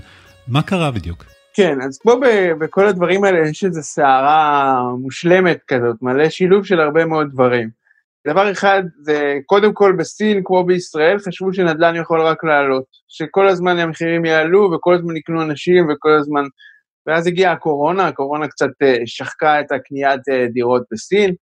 מה 0.48 0.62
קרה 0.62 0.90
בדיוק? 0.90 1.24
כן, 1.54 1.78
אז 1.82 1.98
כמו 1.98 2.20
בכל 2.58 2.86
הדברים 2.86 3.24
האלה, 3.24 3.48
יש 3.48 3.64
איזו 3.64 3.82
סערה 3.82 4.82
מושלמת 5.00 5.58
כזאת, 5.68 5.96
מלא 6.02 6.28
שילוב 6.28 6.64
של 6.64 6.80
הרבה 6.80 7.04
מאוד 7.04 7.26
דברים. 7.32 7.68
דבר 8.26 8.52
אחד, 8.52 8.82
זה 9.02 9.38
קודם 9.46 9.72
כל 9.72 9.92
בסין, 9.98 10.40
כמו 10.44 10.64
בישראל, 10.64 11.18
חשבו 11.18 11.54
שנדל"ן 11.54 11.96
יכול 11.96 12.20
רק 12.20 12.44
לעלות. 12.44 12.84
שכל 13.08 13.48
הזמן 13.48 13.78
המחירים 13.78 14.24
יעלו 14.24 14.70
וכל 14.72 14.94
הזמן 14.94 15.16
יקנו 15.16 15.42
אנשים 15.42 15.88
וכל 15.90 16.12
הזמן... 16.20 16.42
ואז 17.06 17.26
הגיעה 17.26 17.52
הקורונה, 17.52 18.06
הקורונה 18.08 18.48
קצת 18.48 18.70
אה, 18.82 18.96
שחקה 19.06 19.60
את 19.60 19.72
הקניית 19.72 20.28
אה, 20.28 20.46
דירות 20.52 20.82
בסין. 20.92 21.34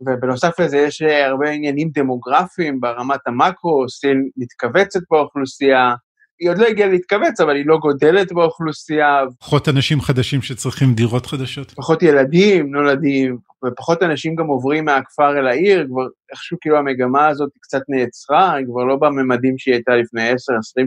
ובנוסף 0.00 0.60
לזה 0.60 0.78
יש 0.78 1.02
אה, 1.02 1.26
הרבה 1.26 1.50
עניינים 1.50 1.90
דמוגרפיים 1.94 2.80
ברמת 2.80 3.20
המקרו, 3.26 3.88
סין 3.88 4.28
מתכווצת 4.36 5.00
באוכלוסייה, 5.10 5.94
היא 6.40 6.50
עוד 6.50 6.58
לא 6.58 6.66
הגיעה 6.66 6.88
להתכווץ, 6.88 7.40
אבל 7.40 7.56
היא 7.56 7.66
לא 7.66 7.76
גודלת 7.76 8.32
באוכלוסייה. 8.32 9.22
פחות 9.40 9.68
אנשים 9.68 10.00
חדשים 10.00 10.42
שצריכים 10.42 10.94
דירות 10.94 11.26
חדשות. 11.26 11.70
פחות 11.70 12.02
ילדים 12.02 12.70
נולדים, 12.74 13.38
ופחות 13.66 14.02
אנשים 14.02 14.34
גם 14.34 14.46
עוברים 14.46 14.84
מהכפר 14.84 15.38
אל 15.38 15.46
העיר, 15.46 15.86
כבר 15.90 16.06
איכשהו 16.32 16.56
כאילו 16.60 16.78
המגמה 16.78 17.28
הזאת 17.28 17.50
קצת 17.60 17.82
נעצרה, 17.88 18.54
היא 18.54 18.66
כבר 18.66 18.84
לא 18.84 18.96
בממדים 18.96 19.54
שהיא 19.58 19.74
הייתה 19.74 19.96
לפני 19.96 20.32
10-20 20.32 20.34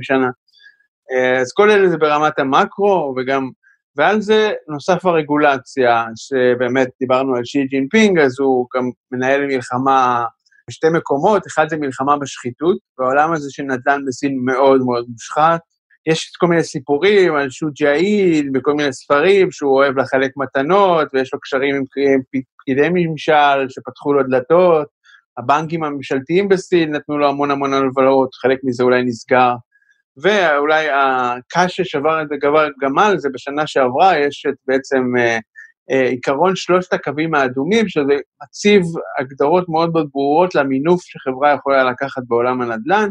שנה. 0.01 0.29
אה, 1.11 1.41
אז 1.41 1.51
כל 1.53 1.71
אלה 1.71 1.89
זה 1.89 1.97
ברמת 1.97 2.39
המקרו, 2.39 3.15
וגם 3.17 3.49
ועל 3.97 4.21
זה 4.21 4.51
נוסף 4.67 5.05
הרגולציה, 5.05 6.05
שבאמת 6.15 6.87
דיברנו 6.99 7.35
על 7.35 7.45
שי 7.45 7.63
ג'ינפינג, 7.65 8.19
אז 8.19 8.39
הוא 8.39 8.67
גם 8.75 8.83
מנהל 9.11 9.45
מלחמה 9.45 10.25
בשתי 10.69 10.87
מקומות, 10.93 11.47
אחד 11.47 11.69
זה 11.69 11.77
מלחמה 11.77 12.17
בשחיתות, 12.17 12.77
והעולם 12.99 13.33
הזה 13.33 13.47
של 13.51 13.63
נדל"ן 13.63 14.01
בסין 14.07 14.37
מאוד 14.45 14.81
מאוד 14.81 15.05
מושחת. 15.09 15.59
יש 16.07 16.31
כל 16.39 16.47
מיני 16.47 16.63
סיפורים 16.63 17.35
על 17.35 17.49
שו 17.49 17.67
ג'איל, 17.79 18.49
בכל 18.51 18.73
מיני 18.73 18.93
ספרים, 18.93 19.51
שהוא 19.51 19.71
אוהב 19.71 19.97
לחלק 19.97 20.31
מתנות, 20.37 21.07
ויש 21.13 21.33
לו 21.33 21.39
קשרים 21.39 21.75
עם 21.75 21.83
פקידי 22.57 22.89
ממשל 22.93 23.69
שפתחו 23.69 24.13
לו 24.13 24.23
דלתות. 24.23 24.87
הבנקים 25.37 25.83
הממשלתיים 25.83 26.49
בסין 26.49 26.95
נתנו 26.95 27.17
לו 27.17 27.29
המון 27.29 27.51
המון 27.51 27.73
הלוואות, 27.73 28.29
חלק 28.33 28.59
מזה 28.63 28.83
אולי 28.83 29.03
נסגר. 29.03 29.53
ואולי 30.23 30.87
הקש 30.89 31.81
ששבר 31.81 32.21
את 32.21 32.27
הגמל 32.77 33.17
זה 33.17 33.29
בשנה 33.33 33.67
שעברה, 33.67 34.19
יש 34.19 34.45
את 34.49 34.55
בעצם 34.67 35.03
אה, 35.17 35.37
אה, 35.91 36.09
עיקרון 36.09 36.55
שלושת 36.55 36.93
הקווים 36.93 37.35
האדומים, 37.35 37.87
שזה 37.87 38.13
מציב 38.43 38.81
הגדרות 39.19 39.69
מאוד 39.69 39.89
מאוד 39.91 40.09
ברורות 40.13 40.55
למינוף 40.55 41.01
שחברה 41.03 41.53
יכולה 41.53 41.83
לקחת 41.83 42.21
בעולם 42.27 42.61
הנדל"ן. 42.61 43.09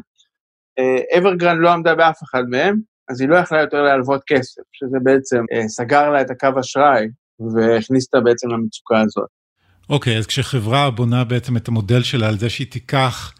אברגרנד 1.18 1.56
אה, 1.56 1.62
לא 1.62 1.70
עמדה 1.70 1.94
באף 1.94 2.22
אחד 2.22 2.42
מהם, 2.50 2.76
אז 3.08 3.20
היא 3.20 3.28
לא 3.28 3.36
יכלה 3.36 3.60
יותר 3.60 3.82
להלוות 3.82 4.22
כסף, 4.26 4.62
שזה 4.72 4.96
בעצם 5.02 5.44
אה, 5.52 5.68
סגר 5.68 6.10
לה 6.10 6.20
את 6.20 6.30
הקו 6.30 6.60
אשראי 6.60 7.06
והכניס 7.54 8.06
אותה 8.06 8.20
בעצם 8.20 8.48
למצוקה 8.48 9.00
הזאת. 9.00 9.28
אוקיי, 9.90 10.14
okay, 10.14 10.18
אז 10.18 10.26
כשחברה 10.26 10.90
בונה 10.90 11.24
בעצם 11.24 11.56
את 11.56 11.68
המודל 11.68 12.02
שלה 12.02 12.28
על 12.28 12.38
זה 12.38 12.50
שהיא 12.50 12.70
תיקח 12.70 13.32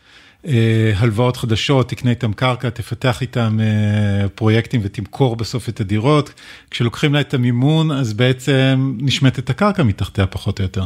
הלוואות 0.97 1.37
חדשות, 1.37 1.89
תקנה 1.89 2.11
איתם 2.11 2.33
קרקע, 2.33 2.71
תפתח 2.71 3.23
איתם 3.23 3.59
אה, 3.61 4.29
פרויקטים 4.29 4.81
ותמכור 4.85 5.37
בסוף 5.37 5.69
את 5.69 5.81
הדירות. 5.81 6.33
כשלוקחים 6.71 7.15
לה 7.15 7.21
את 7.21 7.35
המימון, 7.35 7.91
אז 7.91 8.13
בעצם 8.13 8.97
נשמטת 9.01 9.51
הקרקע 9.51 9.83
מתחתיה 9.83 10.27
פחות 10.27 10.59
או 10.59 10.65
יותר. 10.65 10.85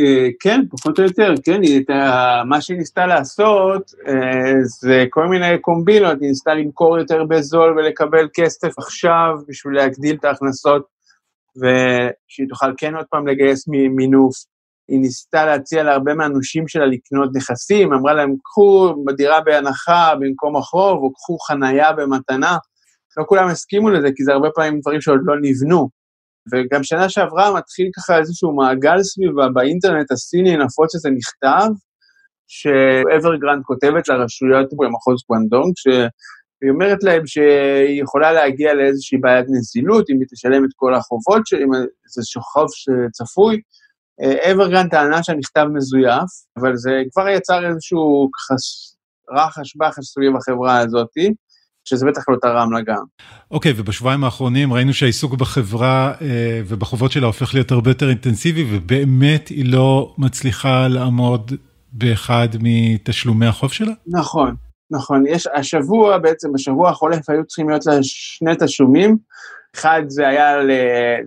אה, 0.00 0.28
כן, 0.40 0.60
פחות 0.70 0.98
או 0.98 1.04
יותר, 1.04 1.34
כן, 1.44 1.60
מה 2.48 2.60
שהיא 2.60 2.78
ניסתה 2.78 3.06
לעשות 3.06 3.90
זה 4.64 5.04
כל 5.10 5.26
מיני 5.28 5.58
קומבינות, 5.60 6.20
היא 6.20 6.28
ניסתה 6.28 6.54
למכור 6.54 6.98
יותר 6.98 7.24
בזול 7.24 7.78
ולקבל 7.78 8.28
כסף 8.34 8.78
עכשיו 8.78 9.34
בשביל 9.48 9.74
להגדיל 9.74 10.16
את 10.16 10.24
ההכנסות, 10.24 10.86
ושהיא 11.56 12.46
תוכל 12.48 12.72
כן 12.76 12.94
עוד 12.94 13.04
פעם 13.10 13.26
לגייס 13.26 13.68
מינוף. 13.68 14.55
היא 14.88 15.00
ניסתה 15.00 15.46
להציע 15.46 15.82
להרבה 15.82 16.14
מהנושים 16.14 16.68
שלה 16.68 16.86
לקנות 16.86 17.30
נכסים, 17.34 17.92
אמרה 17.92 18.14
להם, 18.14 18.34
קחו 18.44 18.94
דירה 19.16 19.40
בהנחה 19.40 20.14
במקום 20.20 20.56
החוב, 20.56 21.02
או 21.02 21.12
קחו 21.12 21.38
חנייה 21.38 21.92
במתנה. 21.92 22.56
לא 23.16 23.24
כולם 23.28 23.48
הסכימו 23.48 23.90
לזה, 23.90 24.08
כי 24.16 24.24
זה 24.24 24.32
הרבה 24.32 24.48
פעמים 24.54 24.80
דברים 24.80 25.00
שעוד 25.00 25.20
לא 25.24 25.34
נבנו. 25.42 25.88
וגם 26.52 26.82
שנה 26.82 27.08
שעברה 27.08 27.54
מתחיל 27.54 27.88
ככה 27.96 28.18
איזשהו 28.18 28.56
מעגל 28.56 29.02
סביבה 29.02 29.48
באינטרנט 29.48 30.12
הסיני 30.12 30.56
נפוץ 30.56 30.94
איזה 30.94 31.10
מכתב, 31.10 31.68
שאברגרנד 32.48 33.62
כותבת 33.62 34.08
לרשויות 34.08 34.68
במחוז 34.76 35.22
גואנגדונג, 35.26 35.72
שהיא 35.76 36.70
אומרת 36.70 37.02
להם 37.02 37.26
שהיא 37.26 38.02
יכולה 38.02 38.32
להגיע 38.32 38.74
לאיזושהי 38.74 39.18
בעיית 39.18 39.46
נזילות, 39.48 40.10
אם 40.10 40.16
היא 40.20 40.26
תשלם 40.32 40.64
את 40.64 40.70
כל 40.76 40.94
החובות, 40.94 41.42
אם 41.52 41.70
זה 42.14 42.40
חוב 42.52 42.66
שצפוי, 42.72 43.60
אברגרנד 44.52 44.90
טענה 44.90 45.22
שהמכתב 45.22 45.66
מזויף, 45.74 46.30
אבל 46.58 46.76
זה 46.76 47.02
כבר 47.12 47.28
יצר 47.28 47.68
איזשהו 47.68 48.30
ככה 48.32 48.54
רחש 49.36 49.76
בחש 49.76 50.04
סביב 50.04 50.36
החברה 50.36 50.78
הזאתי. 50.78 51.32
שזה 51.88 52.06
בטח 52.06 52.22
לא 52.28 52.36
תרם 52.42 52.72
לה 52.72 52.80
גם. 52.80 53.04
אוקיי, 53.50 53.72
okay, 53.72 53.74
ובשבועיים 53.78 54.24
האחרונים 54.24 54.72
ראינו 54.72 54.94
שהעיסוק 54.94 55.34
בחברה 55.34 56.12
אה, 56.20 56.60
ובחובות 56.66 57.12
שלה 57.12 57.26
הופך 57.26 57.54
להיות 57.54 57.70
הרבה 57.70 57.90
יותר 57.90 58.08
אינטנסיבי, 58.08 58.66
ובאמת 58.70 59.48
היא 59.48 59.72
לא 59.72 60.14
מצליחה 60.18 60.88
לעמוד 60.88 61.52
באחד 61.92 62.48
מתשלומי 62.60 63.46
החוב 63.46 63.72
שלה? 63.72 63.92
נכון, 64.06 64.54
נכון. 64.90 65.26
יש, 65.26 65.46
השבוע, 65.54 66.18
בעצם 66.18 66.48
בשבוע 66.52 66.90
החולף 66.90 67.30
היו 67.30 67.44
צריכים 67.44 67.68
להיות 67.68 67.86
לה 67.86 67.92
שני 68.02 68.52
תשלומים. 68.60 69.16
אחד 69.76 70.02
זה 70.08 70.28
היה 70.28 70.56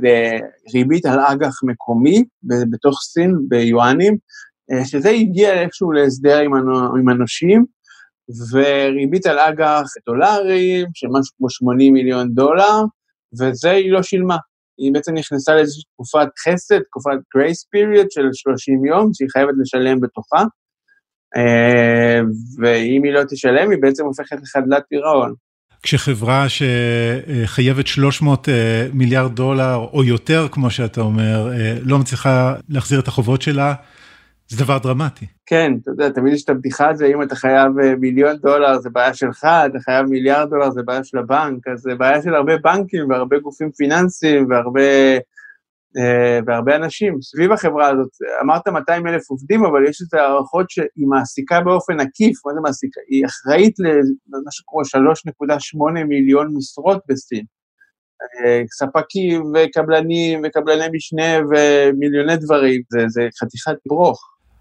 לריבית 0.01 1.05
על 1.05 1.19
אג"ח 1.19 1.63
מקומי 1.63 2.23
בתוך 2.43 2.99
סין, 3.01 3.35
ביואנים, 3.47 4.17
אה, 4.71 4.85
שזה 4.85 5.09
הגיע 5.09 5.61
איכשהו 5.61 5.91
להסדר 5.91 6.39
עם 6.99 7.09
הנושים, 7.09 7.65
וריבית 8.51 9.25
על 9.25 9.39
אג"ח 9.39 9.87
דולרים, 10.05 10.87
שמשהו 10.93 11.35
כמו 11.37 11.49
80 11.49 11.93
מיליון 11.93 12.33
דולר, 12.33 12.81
וזה 13.39 13.71
היא 13.71 13.91
לא 13.91 14.03
שילמה. 14.03 14.37
היא 14.77 14.93
בעצם 14.93 15.13
נכנסה 15.13 15.55
לאיזושהי 15.55 15.83
תקופת 15.93 16.27
חסד, 16.47 16.79
תקופת 16.79 17.17
גרייס 17.35 17.65
פיריוד 17.71 18.11
של 18.11 18.29
30 18.33 18.85
יום, 18.85 19.09
שהיא 19.13 19.29
חייבת 19.33 19.53
לשלם 19.61 19.99
בתוכה, 19.99 20.43
אה, 21.37 22.21
ואם 22.61 23.03
היא 23.03 23.13
לא 23.13 23.21
תשלם, 23.29 23.71
היא 23.71 23.79
בעצם 23.81 24.05
הופכת 24.05 24.37
לחדלת 24.41 24.83
פירעון. 24.89 25.33
כשחברה 25.83 26.45
שחייבת 26.49 27.87
300 27.87 28.49
אה, 28.49 28.87
מיליארד 28.93 29.35
דולר 29.35 29.75
או 29.93 30.03
יותר, 30.03 30.47
כמו 30.51 30.69
שאתה 30.69 31.01
אומר, 31.01 31.51
אה, 31.51 31.77
לא 31.81 31.99
מצליחה 31.99 32.55
להחזיר 32.69 32.99
את 32.99 33.07
החובות 33.07 33.41
שלה, 33.41 33.73
זה 34.47 34.63
דבר 34.65 34.77
דרמטי. 34.77 35.25
כן, 35.45 35.73
אתה 35.81 35.91
יודע, 35.91 36.09
תמיד 36.09 36.33
יש 36.33 36.43
את 36.43 36.49
הבדיחה 36.49 36.89
הזו, 36.89 37.05
אם 37.05 37.21
אתה 37.21 37.35
חייב 37.35 37.79
אה, 37.79 37.95
מיליון 37.95 38.37
דולר 38.37 38.79
זה 38.79 38.89
בעיה 38.89 39.13
שלך, 39.13 39.47
אתה 39.65 39.79
חייב 39.79 40.05
מיליארד 40.05 40.49
דולר 40.49 40.69
זה 40.69 40.81
בעיה 40.83 41.03
של 41.03 41.17
הבנק, 41.17 41.67
אז 41.67 41.79
זה 41.79 41.95
בעיה 41.95 42.21
של 42.21 42.35
הרבה 42.35 42.57
בנקים 42.57 43.09
והרבה 43.09 43.39
גופים 43.39 43.71
פיננסיים 43.71 44.49
והרבה 44.49 44.81
והרבה 46.47 46.75
אנשים 46.75 47.21
סביב 47.21 47.51
החברה 47.51 47.87
הזאת, 47.87 48.09
אמרת 48.41 48.67
200 48.67 49.07
אלף 49.07 49.29
עובדים, 49.29 49.65
אבל 49.65 49.87
יש 49.89 50.01
את 50.01 50.13
הערכות 50.13 50.69
שהיא 50.69 51.07
מעסיקה 51.09 51.61
באופן 51.61 51.99
עקיף, 51.99 52.45
מה 52.45 52.53
זה 52.53 52.59
מעסיקה? 52.63 53.01
היא 53.09 53.25
אחראית 53.25 53.75
למשהו 54.33 54.65
כמו 54.67 54.81
3.8 55.99 56.03
מיליון 56.03 56.53
משרות 56.57 56.99
בסין. 57.09 57.43
אה, 58.21 58.61
ספקים 58.79 59.43
וקבלנים 59.55 60.41
וקבלני 60.43 60.85
משנה 60.93 61.37
ומיליוני 61.49 62.37
דברים, 62.37 62.81
זה, 62.89 62.99
זה 63.07 63.27
חתיכת 63.41 63.75
ברוך. 63.87 64.19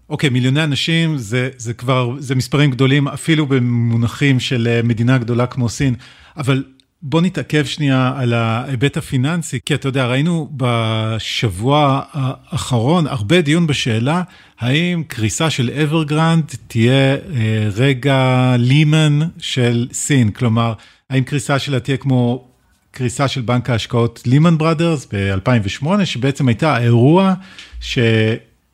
אוקיי, 0.09 0.29
okay, 0.29 0.33
מיליוני 0.33 0.63
אנשים 0.63 1.17
זה, 1.17 1.49
זה 1.57 1.73
כבר, 1.73 2.11
זה 2.19 2.35
מספרים 2.35 2.71
גדולים 2.71 3.07
אפילו 3.07 3.45
במונחים 3.45 4.39
של 4.39 4.67
אה, 4.67 4.81
מדינה 4.83 5.17
גדולה 5.17 5.47
כמו 5.47 5.69
סין, 5.69 5.95
אבל 6.37 6.63
בוא 7.01 7.21
נתעכב 7.21 7.65
שנייה 7.65 8.13
על 8.17 8.33
ההיבט 8.33 8.97
הפיננסי, 8.97 9.59
כי 9.65 9.73
אתה 9.75 9.87
יודע, 9.87 10.05
ראינו 10.05 10.49
בשבוע 10.57 12.01
האחרון 12.11 13.07
הרבה 13.07 13.41
דיון 13.41 13.67
בשאלה 13.67 14.21
האם 14.59 15.03
קריסה 15.07 15.49
של 15.49 15.69
אברגרנד 15.83 16.55
תהיה 16.67 17.15
אה, 17.15 17.69
רגע 17.75 18.55
לימן 18.57 19.19
של 19.37 19.87
סין, 19.91 20.31
כלומר, 20.31 20.73
האם 21.09 21.23
קריסה 21.23 21.59
שלה 21.59 21.79
תהיה 21.79 21.97
כמו 21.97 22.47
קריסה 22.91 23.27
של 23.27 23.41
בנק 23.41 23.69
ההשקעות 23.69 24.21
לימן 24.25 24.57
בראדרס 24.57 25.07
ב-2008, 25.13 26.05
שבעצם 26.05 26.47
הייתה 26.47 26.75
האירוע 26.75 27.33
ש... 27.81 27.99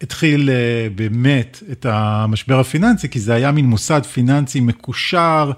התחיל 0.02 0.50
אה, 0.50 0.88
באמת 0.96 1.64
את 1.72 1.86
המשבר 1.90 2.60
הפיננסי, 2.60 3.10
כי 3.10 3.20
זה 3.20 3.34
היה 3.34 3.52
מין 3.52 3.66
מוסד 3.66 4.06
פיננסי 4.06 4.60
מקושר. 4.60 5.52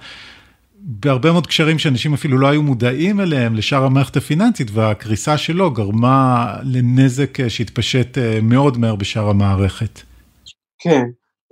בהרבה 0.89 1.31
מאוד 1.31 1.47
קשרים 1.47 1.79
שאנשים 1.79 2.13
אפילו 2.13 2.37
לא 2.37 2.47
היו 2.47 2.63
מודעים 2.63 3.19
אליהם 3.19 3.55
לשאר 3.55 3.83
המערכת 3.83 4.17
הפיננסית, 4.17 4.67
והקריסה 4.73 5.37
שלו 5.37 5.71
גרמה 5.71 6.55
לנזק 6.63 7.47
שהתפשט 7.47 8.17
מאוד 8.43 8.77
מהר 8.77 8.95
בשאר 8.95 9.29
המערכת. 9.29 9.99
כן, 10.79 11.03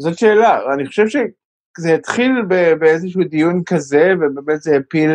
זאת 0.01 0.17
שאלה, 0.17 0.59
אני 0.73 0.85
חושב 0.85 1.07
שזה 1.07 1.93
התחיל 1.95 2.31
באיזשהו 2.79 3.23
דיון 3.23 3.61
כזה, 3.65 4.13
ובאמת 4.15 4.61
זה 4.61 4.77
הפיל 4.77 5.11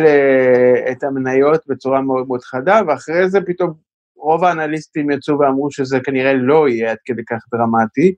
את 0.91 1.03
המניות 1.03 1.61
בצורה 1.67 2.01
מאוד 2.01 2.27
מאוד 2.27 2.41
חדה, 2.41 2.81
ואחרי 2.87 3.29
זה 3.29 3.39
פתאום 3.41 3.73
רוב 4.15 4.43
האנליסטים 4.43 5.11
יצאו 5.11 5.39
ואמרו 5.39 5.71
שזה 5.71 5.99
כנראה 6.03 6.33
לא 6.33 6.69
יהיה 6.69 6.91
עד 6.91 6.97
כדי 7.05 7.21
כך 7.29 7.39
דרמטי, 7.53 8.07
אה, 8.07 8.15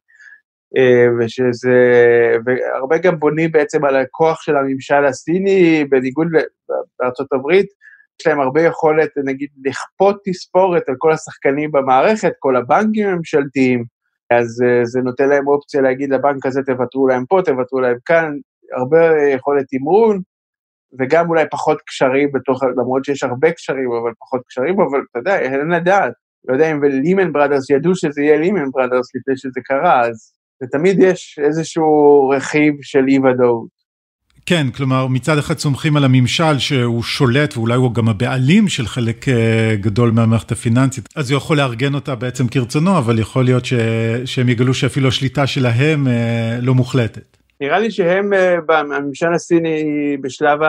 ושזה, 1.19 2.37
והרבה 2.45 2.97
גם 2.97 3.19
בונים 3.19 3.51
בעצם 3.51 3.85
על 3.85 3.95
הכוח 3.95 4.41
של 4.41 4.57
הממשל 4.57 5.05
הסיני, 5.05 5.85
בניגוד 5.89 6.27
בארצות 6.99 7.33
הברית, 7.33 7.67
יש 8.21 8.27
להם 8.27 8.39
הרבה 8.39 8.61
יכולת, 8.61 9.09
נגיד, 9.25 9.49
לכפות 9.65 10.21
תספורת 10.25 10.89
על 10.89 10.95
כל 10.97 11.11
השחקנים 11.11 11.71
במערכת, 11.71 12.31
כל 12.39 12.55
הבנקים 12.55 13.07
הממשלתיים, 13.07 13.83
אז 14.31 14.63
אה, 14.65 14.85
זה 14.85 15.01
נותן 15.01 15.29
להם 15.29 15.47
אופציה 15.47 15.81
להגיד 15.81 16.09
לבנק 16.09 16.45
הזה, 16.45 16.61
תוותרו 16.65 17.07
להם 17.07 17.25
פה, 17.25 17.41
תוותרו 17.45 17.79
להם 17.79 17.97
כאן, 18.05 18.33
הרבה 18.77 18.99
יכולת 19.33 19.65
תמרון, 19.69 20.21
וגם 20.99 21.29
אולי 21.29 21.43
פחות 21.51 21.81
קשרים 21.81 22.31
בתוך, 22.31 22.63
למרות 22.63 23.05
שיש 23.05 23.23
הרבה 23.23 23.51
קשרים, 23.51 23.91
אבל 23.91 24.11
פחות 24.19 24.41
קשרים, 24.47 24.81
אבל 24.81 24.99
אתה 25.11 25.19
יודע, 25.19 25.39
אין 25.39 25.69
לדעת. 25.69 26.13
לא 26.47 26.53
יודע 26.53 26.71
אם 26.71 26.83
לימן 26.83 27.33
בראדרס 27.33 27.69
ידעו 27.69 27.95
שזה 27.95 28.21
יהיה 28.21 28.37
לימן 28.37 28.71
בראדרס 28.71 29.15
לפני 29.15 29.37
שזה 29.37 29.61
קרה, 29.63 30.01
אז 30.01 30.32
ותמיד 30.63 30.99
יש 30.99 31.39
איזשהו 31.45 32.29
רכיב 32.29 32.73
של 32.81 33.05
אי-ודאות. 33.07 33.83
כן, 34.45 34.67
כלומר, 34.75 35.07
מצד 35.07 35.37
אחד 35.37 35.57
סומכים 35.57 35.97
על 35.97 36.03
הממשל 36.03 36.59
שהוא 36.59 37.03
שולט 37.03 37.57
ואולי 37.57 37.75
הוא 37.75 37.93
גם 37.93 38.09
הבעלים 38.09 38.67
של 38.67 38.85
חלק 38.85 39.29
אה, 39.29 39.75
גדול 39.75 40.11
מהמערכת 40.11 40.51
הפיננסית, 40.51 41.09
אז 41.15 41.31
הוא 41.31 41.37
יכול 41.37 41.57
לארגן 41.57 41.93
אותה 41.95 42.15
בעצם 42.15 42.47
כרצונו, 42.47 42.97
אבל 42.97 43.19
יכול 43.19 43.45
להיות 43.45 43.65
ש... 43.65 43.73
שהם 44.25 44.49
יגלו 44.49 44.73
שאפילו 44.73 45.07
השליטה 45.07 45.47
שלהם 45.47 46.07
אה, 46.07 46.57
לא 46.61 46.73
מוחלטת. 46.73 47.37
נראה 47.61 47.79
לי 47.79 47.91
שהם, 47.91 48.33
אה, 48.33 48.55
בממשל 48.67 49.33
הסיני, 49.33 49.83
בשלב 50.21 50.59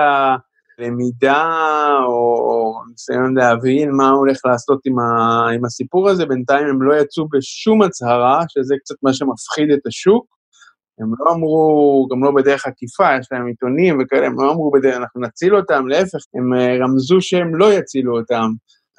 הלמידה, 0.78 1.96
או 2.06 2.72
ניסיון 2.90 3.36
להבין 3.36 3.90
מה 3.92 4.10
הולך 4.10 4.38
לעשות 4.44 4.80
עם, 4.84 4.98
ה, 4.98 5.04
עם 5.54 5.64
הסיפור 5.64 6.08
הזה, 6.08 6.26
בינתיים 6.26 6.66
הם 6.66 6.82
לא 6.82 6.94
יצאו 6.94 7.28
בשום 7.28 7.82
הצהרה, 7.82 8.40
שזה 8.48 8.74
קצת 8.80 8.94
מה 9.02 9.12
שמפחיד 9.12 9.70
את 9.70 9.86
השוק. 9.86 10.34
הם 11.00 11.08
לא 11.18 11.32
אמרו, 11.32 12.08
גם 12.10 12.24
לא 12.24 12.30
בדרך 12.36 12.66
עקיפה, 12.66 13.16
יש 13.20 13.26
להם 13.32 13.46
עיתונים 13.46 13.98
וכאלה, 14.00 14.26
הם 14.26 14.34
לא 14.40 14.52
אמרו 14.52 14.70
בדרך, 14.70 14.96
אנחנו 14.96 15.20
נציל 15.20 15.56
אותם, 15.56 15.86
להפך, 15.88 16.18
הם 16.34 16.54
אה, 16.54 16.76
רמזו 16.84 17.20
שהם 17.20 17.56
לא 17.56 17.72
יצילו 17.72 18.18
אותם. 18.18 18.48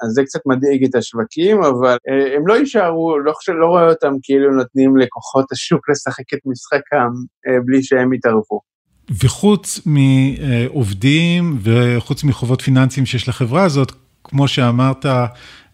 אז 0.04 0.12
זה 0.12 0.24
קצת 0.24 0.40
מדאיג 0.46 0.86
את 0.86 0.96
השווקים, 0.96 1.64
אבל 1.64 1.98
אה, 2.10 2.36
הם 2.36 2.48
לא 2.48 2.54
יישארו, 2.54 3.20
לא 3.20 3.34
לא 3.60 3.66
רואה 3.66 3.90
אותם 3.90 4.14
כאילו 4.24 4.52
נותנים 4.52 4.98
לכוחות 4.98 5.52
השוק 5.52 5.90
לשחק 5.90 6.34
את 6.34 6.40
משחקם 6.46 7.12
אה, 7.48 7.60
בלי 7.66 7.84
שהם 7.84 8.14
יתערבו. 8.14 8.75
וחוץ 9.24 9.80
מעובדים 9.86 11.58
וחוץ 11.62 12.24
מחובות 12.24 12.62
פיננסיים 12.62 13.06
שיש 13.06 13.28
לחברה 13.28 13.64
הזאת, 13.64 13.92
כמו 14.24 14.48
שאמרת, 14.48 15.06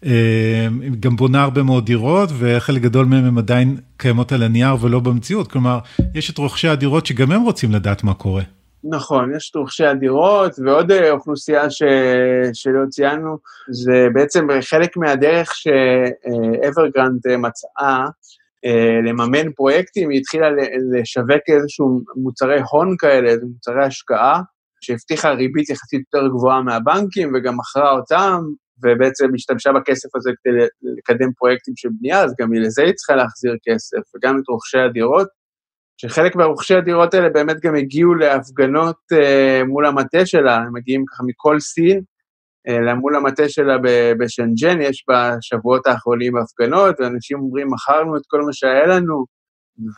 אה, 0.04 0.68
גם 1.00 1.16
בונה 1.16 1.42
הרבה 1.42 1.62
מאוד 1.62 1.86
דירות, 1.86 2.30
וחלק 2.38 2.82
גדול 2.82 3.06
מהם 3.06 3.24
הם 3.24 3.38
עדיין 3.38 3.76
קיימות 3.96 4.32
על 4.32 4.42
הנייר 4.42 4.74
ולא 4.80 5.00
במציאות. 5.00 5.52
כלומר, 5.52 5.78
יש 6.14 6.30
את 6.30 6.38
רוכשי 6.38 6.68
הדירות 6.68 7.06
שגם 7.06 7.32
הם 7.32 7.42
רוצים 7.42 7.72
לדעת 7.72 8.04
מה 8.04 8.14
קורה. 8.14 8.42
נכון, 8.84 9.34
יש 9.36 9.50
את 9.50 9.56
רוכשי 9.56 9.84
הדירות, 9.84 10.58
ועוד 10.58 10.90
אה, 10.90 11.10
אוכלוסייה 11.10 11.70
ש... 11.70 11.82
שלא 12.52 12.80
ציינו, 12.90 13.38
זה 13.70 14.06
בעצם 14.12 14.46
חלק 14.70 14.96
מהדרך 14.96 15.52
שאברגרנט 15.54 17.26
אה, 17.26 17.36
מצאה 17.36 17.70
אה, 17.80 18.04
לממן 19.06 19.52
פרויקטים, 19.52 20.10
היא 20.10 20.20
התחילה 20.20 20.48
לשווק 20.92 21.42
איזשהו 21.48 22.00
מוצרי 22.16 22.60
הון 22.70 22.94
כאלה, 22.98 23.30
איזה 23.30 23.46
מוצרי 23.46 23.84
השקעה, 23.84 24.40
שהבטיחה 24.80 25.30
ריבית 25.30 25.70
יחסית 25.70 26.00
יותר 26.14 26.28
גבוהה 26.28 26.62
מהבנקים, 26.62 27.32
וגם 27.34 27.54
מכרה 27.56 27.90
אותם, 27.92 28.40
ובעצם 28.82 29.34
השתמשה 29.34 29.72
בכסף 29.72 30.16
הזה 30.16 30.30
כדי 30.44 30.66
לקדם 30.82 31.32
פרויקטים 31.32 31.74
של 31.76 31.88
בנייה, 32.00 32.24
אז 32.24 32.34
גם 32.40 32.52
לזה 32.52 32.82
היא 32.82 32.92
צריכה 32.92 33.16
להחזיר 33.16 33.56
כסף, 33.68 33.98
וגם 34.16 34.38
את 34.38 34.48
רוכשי 34.48 34.78
הדירות. 34.78 35.28
שחלק 36.00 36.36
מהרוכשי 36.36 36.74
הדירות 36.74 37.14
האלה 37.14 37.28
באמת 37.28 37.56
גם 37.60 37.74
הגיעו 37.74 38.14
להפגנות 38.14 38.96
uh, 39.14 39.64
מול 39.66 39.86
המטה 39.86 40.26
שלה, 40.26 40.56
הם 40.56 40.72
מגיעים 40.72 41.04
ככה 41.08 41.22
מכל 41.26 41.60
סין, 41.60 42.02
uh, 42.68 42.94
מול 42.94 43.16
המטה 43.16 43.48
שלה 43.48 43.76
בשנג'ן, 44.18 44.80
יש 44.80 45.04
בשבועות 45.08 45.86
האחרונים 45.86 46.32
הפגנות, 46.36 47.00
ואנשים 47.00 47.38
אומרים, 47.38 47.66
מכרנו 47.70 48.16
את 48.16 48.22
כל 48.26 48.40
מה 48.40 48.52
שהיה 48.52 48.86
לנו, 48.86 49.24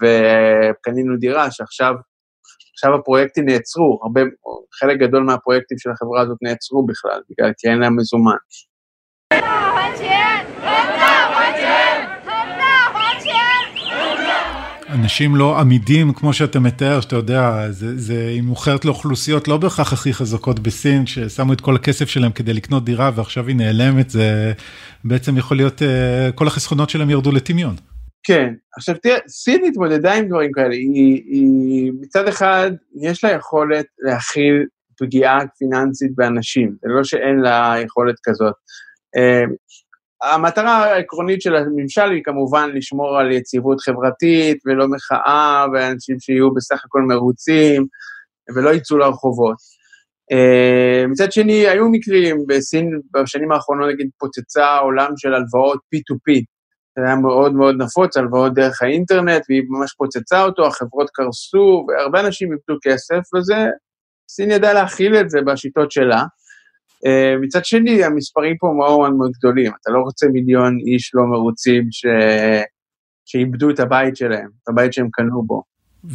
וקנינו 0.00 1.16
דירה, 1.16 1.50
שעכשיו 1.50 1.94
עכשיו 2.74 2.94
הפרויקטים 2.94 3.44
נעצרו, 3.44 4.00
הרבה, 4.02 4.20
חלק 4.80 4.98
גדול 4.98 5.22
מהפרויקטים 5.22 5.78
של 5.78 5.90
החברה 5.90 6.20
הזאת 6.22 6.38
נעצרו 6.42 6.86
בכלל, 6.86 7.20
בגלל 7.30 7.52
כי 7.58 7.68
אין 7.68 7.78
להם 7.78 7.96
מזומן. 7.96 8.36
אנשים 14.94 15.36
לא 15.36 15.60
עמידים, 15.60 16.12
כמו 16.12 16.32
שאתה 16.32 16.60
מתאר, 16.60 17.00
שאתה 17.00 17.16
יודע, 17.16 17.70
זה, 17.70 17.98
זה, 17.98 18.28
היא 18.28 18.42
מוכרת 18.42 18.84
לאוכלוסיות 18.84 19.48
לא 19.48 19.56
בהכרח 19.56 19.92
הכי 19.92 20.12
חזקות 20.12 20.60
בסין, 20.60 21.06
ששמו 21.06 21.52
את 21.52 21.60
כל 21.60 21.76
הכסף 21.76 22.08
שלהם 22.08 22.32
כדי 22.32 22.52
לקנות 22.52 22.84
דירה 22.84 23.10
ועכשיו 23.14 23.48
היא 23.48 23.56
נעלמת, 23.56 24.10
זה 24.10 24.52
בעצם 25.04 25.38
יכול 25.38 25.56
להיות, 25.56 25.82
אה, 25.82 26.30
כל 26.34 26.46
החסכונות 26.46 26.90
שלהם 26.90 27.10
ירדו 27.10 27.32
לטמיון. 27.32 27.74
כן, 28.22 28.54
עכשיו 28.76 28.94
תראה, 29.02 29.18
סין 29.28 29.64
התמודדה 29.68 30.14
עם 30.14 30.28
דברים 30.28 30.52
כאלה, 30.52 30.74
היא, 30.74 31.22
היא 31.26 31.92
מצד 32.00 32.28
אחד, 32.28 32.70
יש 33.02 33.24
לה 33.24 33.30
יכולת 33.30 33.86
להכיל 33.98 34.64
פגיעה 34.98 35.38
פיננסית 35.58 36.14
באנשים, 36.14 36.74
זה 36.82 36.88
לא 36.88 37.04
שאין 37.04 37.40
לה 37.40 37.74
יכולת 37.84 38.16
כזאת. 38.22 38.54
אה, 40.24 40.34
המטרה 40.34 40.84
העקרונית 40.84 41.42
של 41.42 41.56
הממשל 41.56 42.10
היא 42.10 42.22
כמובן 42.24 42.70
לשמור 42.74 43.18
על 43.18 43.32
יציבות 43.32 43.80
חברתית 43.80 44.58
ולא 44.66 44.88
מחאה, 44.88 45.66
ואנשים 45.72 46.20
שיהיו 46.20 46.54
בסך 46.54 46.84
הכל 46.84 47.02
מרוצים 47.02 47.86
ולא 48.54 48.70
יצאו 48.70 48.98
לרחובות. 48.98 49.56
Uh, 50.32 51.06
מצד 51.08 51.32
שני, 51.32 51.68
היו 51.68 51.88
מקרים 51.88 52.36
בסין 52.48 53.00
בשנים 53.14 53.52
האחרונות, 53.52 53.90
נגיד, 53.92 54.10
פוצצה 54.18 54.78
עולם 54.78 55.10
של 55.16 55.34
הלוואות 55.34 55.78
P2P. 55.78 56.42
זה 56.98 57.04
היה 57.06 57.16
מאוד 57.16 57.54
מאוד 57.54 57.74
נפוץ, 57.82 58.16
הלוואות 58.16 58.54
דרך 58.54 58.82
האינטרנט, 58.82 59.42
והיא 59.48 59.62
ממש 59.68 59.94
פוצצה 59.94 60.42
אותו, 60.42 60.66
החברות 60.66 61.10
קרסו, 61.14 61.86
והרבה 61.88 62.20
אנשים 62.20 62.52
איבדו 62.52 62.80
כסף, 62.82 63.34
וזה, 63.34 63.66
סין 64.28 64.50
ידעה 64.50 64.72
להכיל 64.72 65.16
את 65.16 65.30
זה 65.30 65.38
בשיטות 65.46 65.92
שלה. 65.92 66.24
אה, 67.06 67.34
מצד 67.40 67.64
שני, 67.64 68.04
המספרים 68.04 68.56
פה 68.58 68.74
מאוד 68.78 69.12
מאוד 69.12 69.30
גדולים. 69.38 69.72
אתה 69.82 69.90
לא 69.90 69.98
רוצה 69.98 70.26
מיליון 70.26 70.78
איש 70.86 71.10
לא 71.14 71.22
מרוצים 71.22 71.88
ש... 71.90 72.06
שאיבדו 73.24 73.70
את 73.70 73.80
הבית 73.80 74.16
שלהם, 74.16 74.48
את 74.62 74.68
הבית 74.68 74.92
שהם 74.92 75.08
קנו 75.12 75.42
בו. 75.42 75.62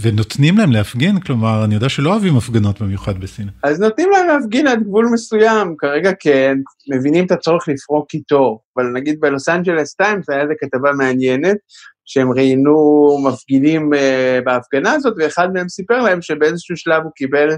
ונותנים 0.01 0.57
להם 0.57 0.71
להפגין? 0.71 1.19
כלומר, 1.19 1.65
אני 1.65 1.75
יודע 1.75 1.89
שלא 1.89 2.09
אוהבים 2.09 2.37
הפגנות 2.37 2.81
במיוחד 2.81 3.19
בסין. 3.19 3.49
אז 3.63 3.79
נותנים 3.79 4.09
להם 4.09 4.27
להפגין 4.27 4.67
עד 4.67 4.83
גבול 4.83 5.09
מסוים, 5.13 5.75
כרגע 5.77 6.11
כן, 6.19 6.57
מבינים 6.95 7.25
את 7.25 7.31
הצורך 7.31 7.67
לפרוק 7.67 8.09
קיטור, 8.09 8.61
אבל 8.77 8.85
נגיד 8.93 9.19
בלוס 9.19 9.49
אנג'לס 9.49 9.95
טיימס 9.95 10.29
היה 10.29 10.41
איזה 10.41 10.53
כתבה 10.59 10.91
מעניינת, 10.91 11.57
שהם 12.05 12.31
ראיינו 12.31 13.07
מפגינים 13.27 13.93
אה, 13.93 13.97
בהפגנה 14.45 14.91
הזאת, 14.91 15.13
ואחד 15.17 15.53
מהם 15.53 15.69
סיפר 15.69 16.01
להם 16.01 16.21
שבאיזשהו 16.21 16.77
שלב 16.77 17.03
הוא 17.03 17.11
קיבל 17.15 17.49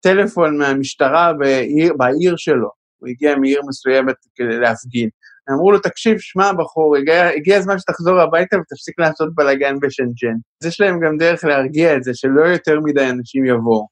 טלפון 0.00 0.58
מהמשטרה 0.58 1.32
בעיר, 1.32 1.94
בעיר 1.96 2.34
שלו, 2.36 2.68
הוא 2.98 3.08
הגיע 3.08 3.36
מעיר 3.36 3.60
מסוימת 3.68 4.14
כדי 4.34 4.58
להפגין. 4.58 5.08
אמרו 5.52 5.72
לו, 5.72 5.78
תקשיב, 5.78 6.18
שמע, 6.18 6.52
בחור, 6.52 6.96
הגיע, 6.96 7.28
הגיע 7.28 7.56
הזמן 7.56 7.78
שתחזור 7.78 8.20
הביתה 8.20 8.56
ותפסיק 8.56 9.00
לעשות 9.00 9.34
בלאגן 9.34 9.74
בשנג'ן. 9.82 10.36
אז 10.62 10.68
יש 10.68 10.80
להם 10.80 11.00
גם 11.00 11.16
דרך 11.16 11.44
להרגיע 11.44 11.96
את 11.96 12.04
זה, 12.04 12.14
שלא 12.14 12.42
יותר 12.42 12.80
מדי 12.80 13.10
אנשים 13.10 13.44
יבואו. 13.44 13.86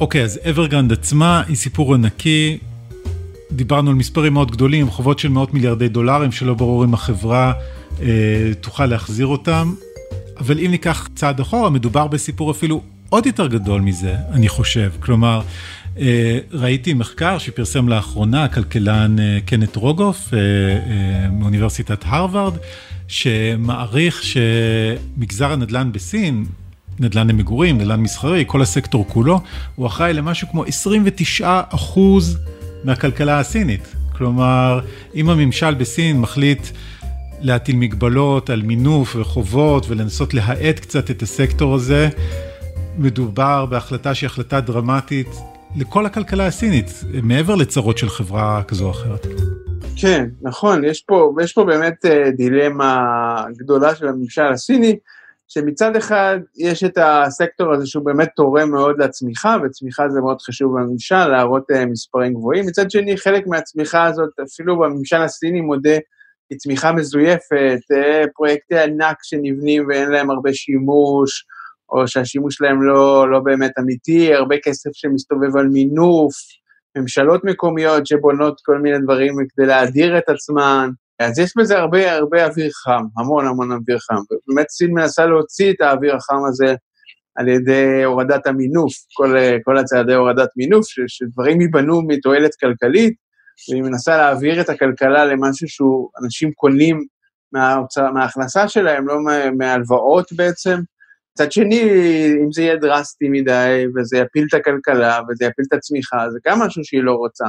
אוקיי, 0.00 0.20
okay, 0.20 0.24
אז 0.24 0.40
אברגרנד 0.50 0.92
עצמה 0.92 1.42
היא 1.48 1.56
סיפור 1.56 1.94
ענקי, 1.94 2.58
דיברנו 3.58 3.90
על 3.90 3.96
מספרים 3.96 4.34
מאוד 4.34 4.50
גדולים, 4.50 4.90
חובות 4.90 5.18
של 5.18 5.28
מאות 5.28 5.54
מיליארדי 5.54 5.88
דולרים, 5.88 6.32
שלא 6.32 6.54
ברור 6.54 6.84
אם 6.84 6.94
החברה 6.94 7.52
אה, 8.00 8.06
תוכל 8.60 8.86
להחזיר 8.86 9.26
אותם, 9.26 9.74
אבל 10.40 10.58
אם 10.58 10.70
ניקח 10.70 11.08
צעד 11.14 11.40
אחורה, 11.40 11.70
מדובר 11.70 12.06
בסיפור 12.06 12.50
אפילו 12.50 12.82
עוד 13.08 13.26
יותר 13.26 13.46
גדול 13.46 13.80
מזה, 13.80 14.14
אני 14.32 14.48
חושב. 14.48 14.90
כלומר, 15.00 15.40
ראיתי 16.52 16.94
מחקר 16.94 17.38
שפרסם 17.38 17.88
לאחרונה 17.88 18.44
הכלכלן 18.44 19.16
קנט 19.46 19.76
רוגוף 19.76 20.30
מאוניברסיטת 21.32 22.04
הרווארד, 22.06 22.54
שמעריך 23.08 24.22
שמגזר 24.22 25.52
הנדל"ן 25.52 25.92
בסין, 25.92 26.44
נדל"ן 27.00 27.28
למגורים, 27.28 27.78
נדל"ן 27.78 28.00
מסחרי, 28.00 28.44
כל 28.46 28.62
הסקטור 28.62 29.04
כולו, 29.08 29.40
הוא 29.74 29.86
אחראי 29.86 30.12
למשהו 30.12 30.48
כמו 30.48 30.64
29 30.64 31.60
אחוז 31.68 32.38
מהכלכלה 32.84 33.38
הסינית. 33.38 33.94
כלומר, 34.16 34.80
אם 35.14 35.30
הממשל 35.30 35.74
בסין 35.74 36.20
מחליט 36.20 36.62
להטיל 37.40 37.76
מגבלות 37.76 38.50
על 38.50 38.62
מינוף 38.62 39.16
וחובות 39.16 39.86
ולנסות 39.88 40.34
להאט 40.34 40.78
קצת 40.78 41.10
את 41.10 41.22
הסקטור 41.22 41.74
הזה, 41.74 42.08
מדובר 42.98 43.66
בהחלטה 43.66 44.14
שהיא 44.14 44.26
החלטה 44.26 44.60
דרמטית 44.60 45.28
לכל 45.76 46.06
הכלכלה 46.06 46.46
הסינית, 46.46 47.04
מעבר 47.22 47.54
לצרות 47.54 47.98
של 47.98 48.08
חברה 48.08 48.62
כזו 48.68 48.84
או 48.84 48.90
אחרת. 48.90 49.26
כן, 49.96 50.26
נכון, 50.42 50.84
יש 50.84 51.02
פה, 51.02 51.34
יש 51.42 51.52
פה 51.52 51.64
באמת 51.64 52.06
אה, 52.06 52.30
דילמה 52.30 53.44
גדולה 53.56 53.94
של 53.94 54.08
הממשל 54.08 54.46
הסיני, 54.52 54.96
שמצד 55.48 55.96
אחד 55.96 56.38
יש 56.56 56.84
את 56.84 56.98
הסקטור 56.98 57.72
הזה 57.72 57.86
שהוא 57.86 58.04
באמת 58.04 58.28
תורם 58.36 58.70
מאוד 58.70 59.02
לצמיחה, 59.02 59.56
וצמיחה 59.64 60.08
זה 60.08 60.20
מאוד 60.20 60.40
חשוב 60.42 60.78
בממשל, 60.78 61.26
להראות 61.26 61.70
אה, 61.70 61.86
מספרים 61.86 62.34
גבוהים. 62.34 62.66
מצד 62.66 62.90
שני, 62.90 63.16
חלק 63.16 63.46
מהצמיחה 63.46 64.04
הזאת, 64.04 64.30
אפילו 64.46 64.78
בממשל 64.78 65.16
הסיני 65.16 65.60
מודה, 65.60 65.96
היא 66.50 66.58
צמיחה 66.58 66.92
מזויפת, 66.92 67.80
אה, 67.92 68.24
פרויקטי 68.34 68.78
ענק 68.78 69.16
שנבנים 69.22 69.86
ואין 69.88 70.10
להם 70.10 70.30
הרבה 70.30 70.52
שימוש, 70.52 71.44
או 71.90 72.08
שהשימוש 72.08 72.54
שלהם 72.54 72.82
לא, 72.82 73.30
לא 73.30 73.40
באמת 73.40 73.72
אמיתי, 73.78 74.34
הרבה 74.34 74.56
כסף 74.62 74.90
שמסתובב 74.92 75.56
על 75.56 75.66
מינוף, 75.66 76.34
ממשלות 76.96 77.44
מקומיות 77.44 78.06
שבונות 78.06 78.60
כל 78.64 78.78
מיני 78.78 78.98
דברים 78.98 79.34
כדי 79.48 79.66
להדיר 79.66 80.18
את 80.18 80.28
עצמן. 80.28 80.90
אז 81.18 81.38
יש 81.38 81.52
בזה 81.56 81.78
הרבה 81.78 82.12
הרבה 82.12 82.46
אוויר 82.46 82.70
חם, 82.84 83.04
המון 83.18 83.46
המון 83.46 83.72
אוויר 83.72 83.98
חם. 83.98 84.14
באמת 84.48 84.68
סין 84.68 84.90
מנסה 84.90 85.26
להוציא 85.26 85.72
את 85.72 85.80
האוויר 85.80 86.16
החם 86.16 86.44
הזה 86.48 86.74
על 87.36 87.48
ידי 87.48 88.04
הורדת 88.04 88.46
המינוף, 88.46 88.92
כל, 89.14 89.36
כל 89.64 89.78
הצעדי 89.78 90.14
הורדת 90.14 90.48
מינוף, 90.56 90.86
ש, 90.86 91.00
שדברים 91.06 91.60
ייבנו 91.60 92.02
מתועלת 92.06 92.50
כלכלית, 92.60 93.14
והיא 93.70 93.82
מנסה 93.82 94.16
להעביר 94.16 94.60
את 94.60 94.68
הכלכלה 94.68 95.24
למשהו 95.24 95.68
שהוא, 95.68 96.10
אנשים 96.24 96.52
קונים 96.52 97.04
מההוצא, 97.52 98.10
מההכנסה 98.10 98.68
שלהם, 98.68 99.08
לא 99.08 99.14
מהלוואות 99.58 100.32
בעצם. 100.32 100.78
מצד 101.32 101.52
שני, 101.52 101.82
אם 102.44 102.52
זה 102.52 102.62
יהיה 102.62 102.76
דרסטי 102.76 103.28
מדי, 103.28 103.84
וזה 103.96 104.18
יפיל 104.18 104.46
את 104.48 104.54
הכלכלה, 104.54 105.20
וזה 105.28 105.44
יפיל 105.44 105.64
את 105.68 105.72
הצמיחה, 105.72 106.30
זה 106.30 106.38
גם 106.46 106.60
משהו 106.60 106.84
שהיא 106.84 107.02
לא 107.02 107.12
רוצה. 107.12 107.44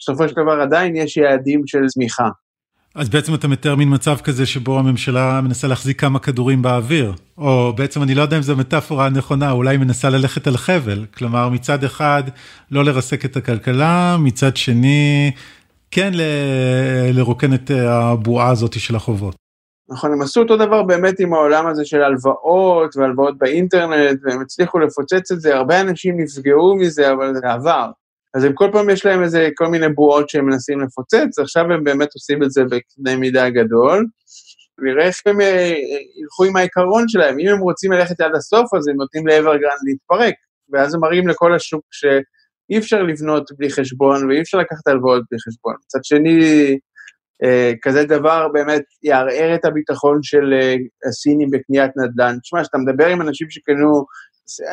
בסופו 0.00 0.28
של 0.28 0.34
דבר 0.34 0.60
עדיין 0.60 0.96
יש 0.96 1.16
יעדים 1.16 1.62
של 1.66 1.86
צמיחה. 1.86 2.28
אז 2.98 3.08
בעצם 3.08 3.34
אתה 3.34 3.48
מתאר 3.48 3.74
מין 3.74 3.94
מצב 3.94 4.16
כזה 4.24 4.46
שבו 4.46 4.78
הממשלה 4.78 5.40
מנסה 5.40 5.68
להחזיק 5.68 6.00
כמה 6.00 6.18
כדורים 6.18 6.62
באוויר, 6.62 7.12
או 7.38 7.72
בעצם 7.76 8.02
אני 8.02 8.14
לא 8.14 8.22
יודע 8.22 8.36
אם 8.36 8.42
זו 8.42 8.56
מטאפורה 8.56 9.10
נכונה, 9.10 9.50
אולי 9.50 9.70
היא 9.70 9.80
מנסה 9.80 10.10
ללכת 10.10 10.46
על 10.46 10.56
חבל, 10.56 11.04
כלומר 11.16 11.48
מצד 11.48 11.84
אחד 11.84 12.22
לא 12.70 12.84
לרסק 12.84 13.24
את 13.24 13.36
הכלכלה, 13.36 14.16
מצד 14.20 14.56
שני 14.56 15.30
כן 15.90 16.10
ל- 16.14 17.10
לרוקן 17.12 17.54
את 17.54 17.70
הבועה 17.70 18.50
הזאת 18.50 18.80
של 18.80 18.96
החובות. 18.96 19.34
נכון, 19.90 20.12
הם 20.12 20.22
עשו 20.22 20.40
אותו 20.40 20.56
דבר 20.56 20.82
באמת 20.82 21.20
עם 21.20 21.34
העולם 21.34 21.66
הזה 21.66 21.84
של 21.84 22.02
הלוואות 22.02 22.96
והלוואות 22.96 23.38
באינטרנט, 23.38 24.18
והם 24.24 24.40
הצליחו 24.40 24.78
לפוצץ 24.78 25.32
את 25.32 25.40
זה, 25.40 25.56
הרבה 25.56 25.80
אנשים 25.80 26.20
נפגעו 26.20 26.76
מזה, 26.76 27.12
אבל 27.12 27.34
זה 27.34 27.52
עבר. 27.52 27.90
אז 28.34 28.44
הם 28.44 28.52
כל 28.54 28.68
פעם 28.72 28.90
יש 28.90 29.06
להם 29.06 29.22
איזה 29.22 29.48
כל 29.54 29.66
מיני 29.66 29.88
בועות 29.88 30.28
שהם 30.28 30.46
מנסים 30.46 30.80
לפוצץ, 30.80 31.38
עכשיו 31.38 31.72
הם 31.72 31.84
באמת 31.84 32.08
עושים 32.14 32.42
את 32.42 32.50
זה 32.50 32.64
בקנה 32.64 33.16
מידה 33.16 33.50
גדול. 33.50 34.06
נראה 34.82 35.06
איך 35.06 35.16
הם 35.26 35.40
אה, 35.40 35.74
ילכו 36.20 36.44
עם 36.44 36.56
העיקרון 36.56 37.04
שלהם, 37.08 37.38
אם 37.38 37.48
הם 37.48 37.58
רוצים 37.58 37.92
ללכת 37.92 38.20
עד 38.20 38.34
הסוף, 38.36 38.74
אז 38.74 38.88
הם 38.88 38.96
נותנים 38.96 39.26
לאברגרנד 39.26 39.80
להתפרק, 39.84 40.34
ואז 40.72 40.94
הם 40.94 41.00
מראים 41.00 41.28
לכל 41.28 41.54
השוק 41.54 41.84
שאי 41.90 42.78
אפשר 42.78 43.02
לבנות 43.02 43.50
בלי 43.58 43.70
חשבון 43.70 44.28
ואי 44.28 44.40
אפשר 44.40 44.58
לקחת 44.58 44.88
הלוואות 44.88 45.22
בלי 45.30 45.40
חשבון. 45.40 45.74
מצד 45.84 45.98
שני, 46.02 46.38
אה, 47.44 47.72
כזה 47.82 48.04
דבר 48.04 48.48
באמת 48.52 48.82
יערער 49.02 49.54
את 49.54 49.64
הביטחון 49.64 50.18
של 50.22 50.52
אה, 50.52 50.74
הסינים 51.08 51.50
בקניית 51.50 51.90
נדל"ן. 51.96 52.38
תשמע, 52.42 52.62
כשאתה 52.62 52.78
מדבר 52.78 53.06
עם 53.06 53.20
אנשים 53.20 53.50
שקנו 53.50 54.04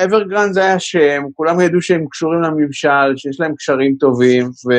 אברגרנד 0.03 0.53
זה 0.53 0.63
היה 0.63 0.79
שם, 0.79 1.23
כולם 1.33 1.61
ידעו 1.61 1.81
שהם 1.81 2.05
קשורים 2.11 2.41
לממשל, 2.41 3.17
שיש 3.17 3.39
להם 3.39 3.55
קשרים 3.55 3.95
טובים, 3.99 4.45
ו... 4.45 4.73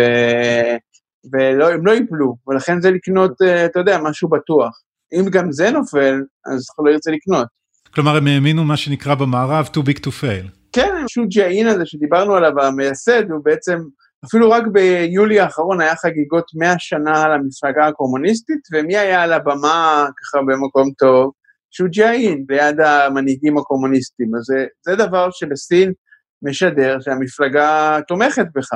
והם 1.32 1.86
לא 1.86 1.92
ייפלו, 1.92 2.36
ולכן 2.48 2.80
זה 2.80 2.90
לקנות, 2.90 3.42
אה, 3.42 3.64
אתה 3.64 3.80
יודע, 3.80 3.98
משהו 4.02 4.28
בטוח. 4.28 4.80
אם 5.12 5.28
גם 5.30 5.52
זה 5.52 5.70
נופל, 5.70 6.22
אז 6.46 6.66
אתה 6.74 6.82
לא 6.82 6.90
ירצה 6.90 7.10
לקנות. 7.10 7.46
כלומר, 7.94 8.16
הם 8.16 8.26
האמינו 8.26 8.64
מה 8.64 8.76
שנקרא 8.76 9.14
במערב 9.14 9.68
too 9.72 9.80
big 9.80 9.98
to 9.98 10.08
fail. 10.08 10.50
כן, 10.72 10.94
פשוט 11.06 11.28
ג'אין 11.34 11.66
הזה 11.66 11.86
שדיברנו 11.86 12.34
עליו, 12.34 12.60
המייסד, 12.60 13.30
הוא 13.30 13.44
בעצם, 13.44 13.78
אפילו 14.24 14.50
רק 14.50 14.62
ביולי 14.72 15.40
האחרון 15.40 15.80
היה 15.80 15.96
חגיגות 15.96 16.44
100 16.54 16.74
שנה 16.78 17.28
למפלגה 17.28 17.86
הקומוניסטית, 17.86 18.60
ומי 18.72 18.96
היה 18.96 19.22
על 19.22 19.32
הבמה 19.32 20.06
ככה 20.16 20.42
במקום 20.42 20.90
טוב? 20.98 21.32
שוג'אין 21.76 22.44
ליד 22.48 22.80
המנהיגים 22.80 23.58
הקומוניסטים. 23.58 24.34
אז 24.34 24.42
זה, 24.42 24.66
זה 24.86 24.96
דבר 24.96 25.28
שבסין 25.30 25.92
משדר 26.42 26.96
שהמפלגה 27.00 27.98
תומכת 28.08 28.46
בך. 28.54 28.70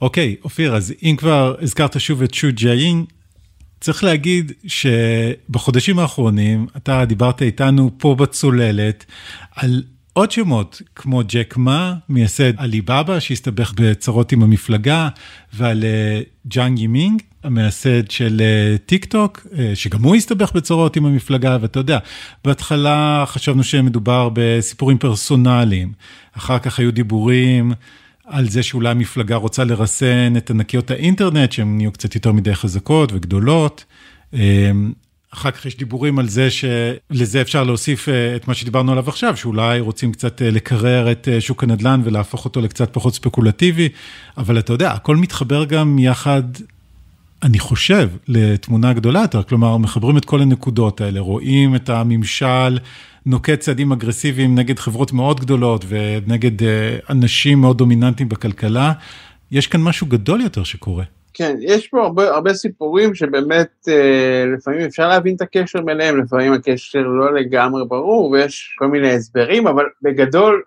אוקיי, 0.00 0.36
okay, 0.38 0.44
אופיר, 0.44 0.76
אז 0.76 0.94
אם 1.02 1.14
כבר 1.18 1.56
הזכרת 1.60 2.00
שוב 2.00 2.22
את 2.22 2.34
שוג'אין, 2.34 3.04
צריך 3.80 4.04
להגיד 4.04 4.52
שבחודשים 4.66 5.98
האחרונים 5.98 6.66
אתה 6.76 7.04
דיברת 7.04 7.42
איתנו 7.42 7.90
פה 7.98 8.14
בצוללת 8.14 9.04
על 9.56 9.82
עוד 10.12 10.30
שמות, 10.30 10.82
כמו 10.94 11.22
ג'ק 11.28 11.56
מא, 11.56 11.94
מייסד 12.08 12.52
עליבאבא, 12.56 13.20
שהסתבך 13.20 13.72
בצרות 13.76 14.32
עם 14.32 14.42
המפלגה, 14.42 15.08
ועל 15.54 15.84
אה, 15.84 16.20
ג'אנג 16.46 16.78
ימינג, 16.78 17.22
המייסד 17.46 18.10
של 18.10 18.40
אה, 18.40 18.78
טיק 18.86 19.04
טוק, 19.04 19.46
אה, 19.58 19.72
שגם 19.74 20.02
הוא 20.02 20.16
הסתבך 20.16 20.52
בצרות 20.52 20.96
עם 20.96 21.06
המפלגה, 21.06 21.58
ואתה 21.60 21.80
יודע, 21.80 21.98
בהתחלה 22.44 23.24
חשבנו 23.26 23.64
שמדובר 23.64 24.28
בסיפורים 24.32 24.98
פרסונליים, 24.98 25.92
אחר 26.36 26.58
כך 26.58 26.78
היו 26.78 26.92
דיבורים 26.92 27.72
על 28.24 28.48
זה 28.48 28.62
שאולי 28.62 28.90
המפלגה 28.90 29.36
רוצה 29.36 29.64
לרסן 29.64 30.36
את 30.36 30.50
ענקיות 30.50 30.90
האינטרנט, 30.90 31.52
שהן 31.52 31.76
נהיו 31.76 31.92
קצת 31.92 32.14
יותר 32.14 32.32
מדי 32.32 32.54
חזקות 32.54 33.12
וגדולות. 33.12 33.84
אחר 35.36 35.50
כך 35.50 35.66
יש 35.66 35.76
דיבורים 35.76 36.18
על 36.18 36.28
זה 36.28 36.48
שלזה 36.50 37.40
אפשר 37.40 37.64
להוסיף 37.64 38.08
אה, 38.08 38.36
את 38.36 38.48
מה 38.48 38.54
שדיברנו 38.54 38.92
עליו 38.92 39.08
עכשיו, 39.08 39.36
שאולי 39.36 39.80
רוצים 39.80 40.12
קצת 40.12 40.42
אה, 40.42 40.50
לקרר 40.50 41.12
את 41.12 41.28
אה, 41.32 41.40
שוק 41.40 41.64
הנדל"ן 41.64 42.00
ולהפוך 42.04 42.44
אותו 42.44 42.60
לקצת 42.60 42.88
פחות 42.92 43.14
ספקולטיבי, 43.14 43.88
אבל 44.36 44.58
אתה 44.58 44.72
יודע, 44.72 44.92
הכל 44.92 45.16
מתחבר 45.16 45.64
גם 45.64 45.98
יחד, 45.98 46.42
אני 47.46 47.58
חושב, 47.58 48.08
לתמונה 48.28 48.92
גדולה 48.92 49.20
יותר, 49.20 49.42
כלומר, 49.42 49.76
מחברים 49.76 50.16
את 50.16 50.24
כל 50.24 50.40
הנקודות 50.40 51.00
האלה, 51.00 51.20
רואים 51.20 51.74
את 51.74 51.88
הממשל 51.88 52.78
נוקט 53.26 53.60
צעדים 53.60 53.92
אגרסיביים 53.92 54.54
נגד 54.54 54.78
חברות 54.78 55.12
מאוד 55.12 55.40
גדולות 55.40 55.84
ונגד 55.88 56.66
אנשים 57.10 57.60
מאוד 57.60 57.78
דומיננטיים 57.78 58.28
בכלכלה, 58.28 58.92
יש 59.50 59.66
כאן 59.66 59.80
משהו 59.80 60.06
גדול 60.06 60.40
יותר 60.40 60.64
שקורה. 60.64 61.04
כן, 61.34 61.56
יש 61.60 61.86
פה 61.86 62.02
הרבה, 62.02 62.34
הרבה 62.34 62.54
סיפורים 62.54 63.14
שבאמת 63.14 63.88
אה, 63.88 64.44
לפעמים 64.56 64.80
אפשר 64.80 65.08
להבין 65.08 65.36
את 65.36 65.40
הקשר 65.40 65.80
ביניהם, 65.80 66.20
לפעמים 66.20 66.52
הקשר 66.52 67.02
לא 67.02 67.34
לגמרי 67.34 67.82
ברור 67.88 68.30
ויש 68.30 68.74
כל 68.78 68.86
מיני 68.86 69.12
הסברים, 69.12 69.66
אבל 69.66 69.84
בגדול, 70.02 70.62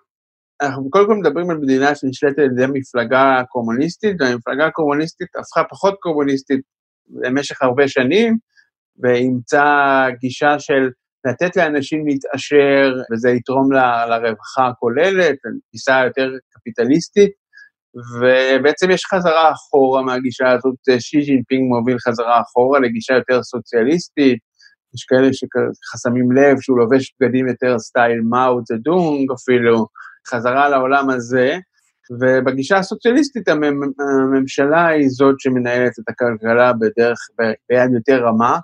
אנחנו 0.62 0.90
קודם 0.90 1.06
כל 1.06 1.14
מדברים 1.14 1.50
על 1.50 1.56
מדינה 1.56 1.94
שנשלטת 1.94 2.38
על 2.38 2.44
ידי 2.44 2.66
מפלגה 2.72 3.42
קומוניסטית, 3.48 4.16
והמפלגה 4.20 4.66
הקומוניסטית 4.66 5.28
הפכה 5.40 5.62
פחות 5.70 5.94
קומוניסטית 6.00 6.60
במשך 7.08 7.62
הרבה 7.62 7.88
שנים, 7.88 8.36
ואימצה 9.02 10.06
גישה 10.20 10.58
של 10.58 10.90
לתת 11.26 11.56
לאנשים 11.56 12.06
להתעשר, 12.06 12.92
וזה 13.12 13.30
יתרום 13.30 13.72
ל, 13.72 13.76
לרווחה 14.10 14.66
הכוללת, 14.68 15.36
תפיסה 15.68 16.02
יותר 16.06 16.28
קפיטליסטית. 16.52 17.30
ובעצם 17.94 18.90
יש 18.90 19.02
חזרה 19.04 19.52
אחורה 19.52 20.02
מהגישה 20.02 20.48
הזאת, 20.52 21.00
שי 21.00 21.20
ג'ינפינג 21.20 21.62
מוביל 21.72 21.98
חזרה 21.98 22.40
אחורה 22.40 22.80
לגישה 22.80 23.14
יותר 23.14 23.42
סוציאליסטית, 23.42 24.38
יש 24.94 25.04
כאלה 25.08 25.28
שחסמים 25.32 26.32
לב 26.32 26.60
שהוא 26.60 26.78
לובש 26.78 27.14
בגדים 27.20 27.48
יותר 27.48 27.78
סטייל 27.78 28.20
מאו 28.30 28.60
דונג 28.82 29.26
אפילו, 29.32 29.86
חזרה 30.30 30.68
לעולם 30.68 31.10
הזה, 31.10 31.58
ובגישה 32.20 32.76
הסוציאליסטית 32.78 33.48
הממשלה 33.48 34.86
היא 34.86 35.08
זאת 35.08 35.34
שמנהלת 35.38 35.92
את 35.98 36.04
הכלכלה 36.08 36.72
בדרך, 36.72 37.18
ביד 37.68 37.90
יותר 37.94 38.24
רמה, 38.24 38.58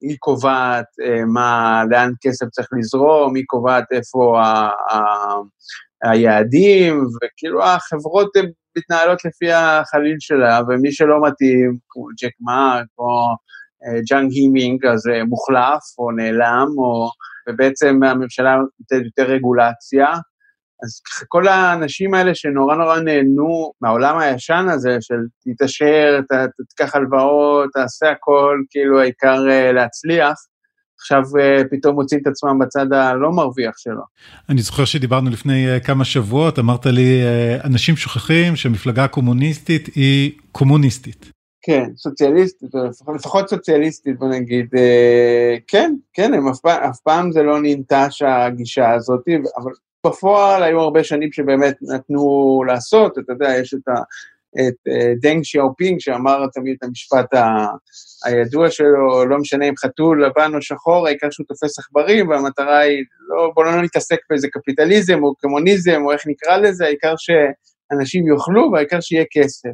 היא 0.00 0.16
קובעת 0.18 0.86
אה, 1.04 1.24
מה, 1.24 1.82
לאן 1.90 2.12
כסף 2.20 2.46
צריך 2.46 2.68
לזרום, 2.78 3.34
היא 3.36 3.44
קובעת 3.46 3.84
איפה 3.92 4.40
ה, 4.42 4.70
ה, 4.94 4.98
היעדים, 6.02 7.04
וכאילו 7.04 7.64
החברות 7.64 8.30
מתנהלות 8.78 9.24
לפי 9.24 9.52
החליל 9.52 10.16
שלה, 10.18 10.60
ומי 10.68 10.92
שלא 10.92 11.16
מתאים, 11.26 11.76
כמו 11.88 12.04
ג'ק 12.22 12.32
מא 12.40 12.86
או 12.98 13.08
ג'אנג 14.10 14.32
ימינג, 14.32 14.86
אז 14.86 15.02
מוחלף 15.28 15.98
או 15.98 16.10
נעלם, 16.10 16.68
או, 16.78 17.10
ובעצם 17.48 18.02
הממשלה 18.02 18.56
נותנת 18.56 19.04
יותר 19.04 19.32
רגולציה. 19.32 20.06
אז 20.82 21.00
כל 21.28 21.48
האנשים 21.48 22.14
האלה 22.14 22.34
שנורא 22.34 22.76
נורא 22.76 23.00
נהנו 23.00 23.72
מהעולם 23.80 24.18
הישן 24.18 24.66
הזה 24.70 24.96
של 25.00 25.18
תתעשר, 25.44 26.20
תיקח 26.68 26.94
הלוואות, 26.94 27.70
תעשה 27.72 28.10
הכל, 28.10 28.58
כאילו 28.70 29.00
העיקר 29.00 29.44
להצליח, 29.72 30.34
עכשיו 31.00 31.22
אה, 31.40 31.62
פתאום 31.70 31.94
מוצאים 31.94 32.20
את 32.20 32.26
עצמם 32.26 32.58
בצד 32.58 32.92
הלא 32.92 33.32
מרוויח 33.32 33.78
שלו. 33.78 34.02
אני 34.48 34.62
זוכר 34.62 34.84
שדיברנו 34.84 35.30
לפני 35.30 35.68
אה, 35.68 35.80
כמה 35.80 36.04
שבועות, 36.04 36.58
אמרת 36.58 36.86
לי, 36.86 37.22
אה, 37.22 37.58
אנשים 37.64 37.96
שוכחים 37.96 38.56
שמפלגה 38.56 39.08
קומוניסטית 39.08 39.86
היא 39.94 40.32
קומוניסטית. 40.52 41.32
כן, 41.62 41.90
סוציאליסטית, 41.96 42.70
לפחות 43.14 43.50
סוציאליסטית, 43.50 44.18
בוא 44.18 44.28
נגיד, 44.28 44.66
כן, 45.66 45.94
כן, 46.12 46.34
הם 46.34 46.48
אף, 46.48 46.66
אף 46.66 46.98
פעם 47.00 47.32
זה 47.32 47.42
לא 47.42 47.58
ננטש 47.62 48.22
הגישה 48.22 48.90
הזאת, 48.90 49.24
אבל 49.56 49.72
בפועל 50.06 50.62
היו 50.62 50.80
הרבה 50.80 51.04
שנים 51.04 51.32
שבאמת 51.32 51.76
נתנו 51.82 52.62
לעשות, 52.66 53.18
אתה 53.18 53.32
יודע, 53.32 53.58
יש 53.58 53.74
את 53.74 53.88
ה... 53.88 54.02
את 54.54 54.88
אה, 54.88 55.12
דנג 55.20 55.44
שיאופינג, 55.44 56.00
שאמר 56.00 56.46
תמיד 56.54 56.76
את 56.78 56.84
המשפט 56.84 57.26
הידוע 58.24 58.70
שלו, 58.70 59.24
לא 59.24 59.38
משנה 59.38 59.68
אם 59.68 59.76
חתול 59.76 60.26
לבן 60.26 60.54
או 60.54 60.62
שחור, 60.62 61.06
העיקר 61.06 61.30
שהוא 61.30 61.46
תופס 61.46 61.78
עכברים, 61.78 62.28
והמטרה 62.28 62.78
היא, 62.78 63.04
לא, 63.28 63.52
בואו 63.54 63.66
לא 63.66 63.82
נתעסק 63.82 64.18
באיזה 64.30 64.48
קפיטליזם 64.52 65.22
או 65.22 65.34
קומוניזם, 65.34 66.02
או 66.04 66.12
איך 66.12 66.26
נקרא 66.26 66.56
לזה, 66.56 66.84
העיקר 66.84 67.14
שאנשים 67.16 68.26
יאכלו 68.26 68.70
והעיקר 68.72 69.00
שיהיה 69.00 69.24
כסף. 69.30 69.70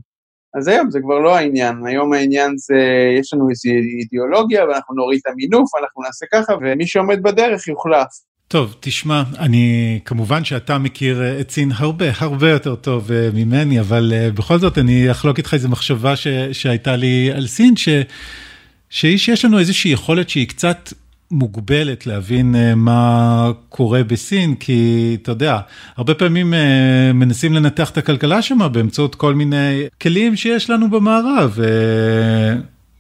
אז 0.58 0.68
היום 0.68 0.90
זה 0.90 1.00
כבר 1.00 1.18
לא 1.18 1.36
העניין, 1.36 1.86
היום 1.86 2.12
העניין 2.12 2.52
זה, 2.56 2.78
יש 3.20 3.34
לנו 3.34 3.50
איזו 3.50 3.70
אידיאולוגיה, 4.00 4.64
ואנחנו 4.64 4.94
נוריד 4.94 5.20
את 5.22 5.32
המינוף, 5.32 5.70
אנחנו 5.80 6.02
נעשה 6.02 6.26
ככה, 6.32 6.54
ומי 6.60 6.86
שעומד 6.86 7.22
בדרך 7.22 7.68
יוחלף. 7.68 8.08
טוב, 8.48 8.74
תשמע, 8.80 9.22
אני, 9.38 9.98
כמובן 10.04 10.44
שאתה 10.44 10.78
מכיר 10.78 11.22
אה, 11.22 11.40
את 11.40 11.50
סין 11.50 11.72
הרבה, 11.74 12.06
הרבה 12.18 12.50
יותר 12.50 12.74
טוב 12.74 13.12
אה, 13.12 13.28
ממני, 13.34 13.80
אבל 13.80 14.12
אה, 14.16 14.30
בכל 14.30 14.58
זאת 14.58 14.78
אני 14.78 15.10
אחלוק 15.10 15.38
איתך 15.38 15.54
איזו 15.54 15.68
מחשבה 15.68 16.16
ש, 16.16 16.26
שהייתה 16.52 16.96
לי 16.96 17.30
על 17.32 17.46
סין, 17.46 17.76
ש, 17.76 17.88
שיש 18.90 19.44
לנו 19.44 19.58
איזושהי 19.58 19.90
יכולת 19.90 20.28
שהיא 20.28 20.48
קצת 20.48 20.92
מוגבלת 21.30 22.06
להבין 22.06 22.54
מה 22.76 23.50
קורה 23.68 24.04
בסין, 24.04 24.54
כי 24.54 25.16
אתה 25.22 25.30
יודע, 25.30 25.58
הרבה 25.96 26.14
פעמים 26.14 26.54
מנסים 27.14 27.52
לנתח 27.52 27.90
את 27.90 27.98
הכלכלה 27.98 28.42
שם 28.42 28.58
באמצעות 28.72 29.14
כל 29.14 29.34
מיני 29.34 29.82
כלים 30.00 30.36
שיש 30.36 30.70
לנו 30.70 30.90
במערב. 30.90 31.58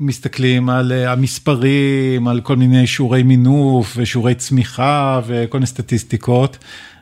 מסתכלים 0.00 0.68
על 0.68 0.92
אה, 0.92 1.12
המספרים, 1.12 2.28
על 2.28 2.40
כל 2.40 2.56
מיני 2.56 2.86
שיעורי 2.86 3.22
מינוף 3.22 3.94
ושיעורי 3.96 4.34
צמיחה 4.34 5.20
וכל 5.26 5.58
מיני 5.58 5.66
סטטיסטיקות, 5.66 6.58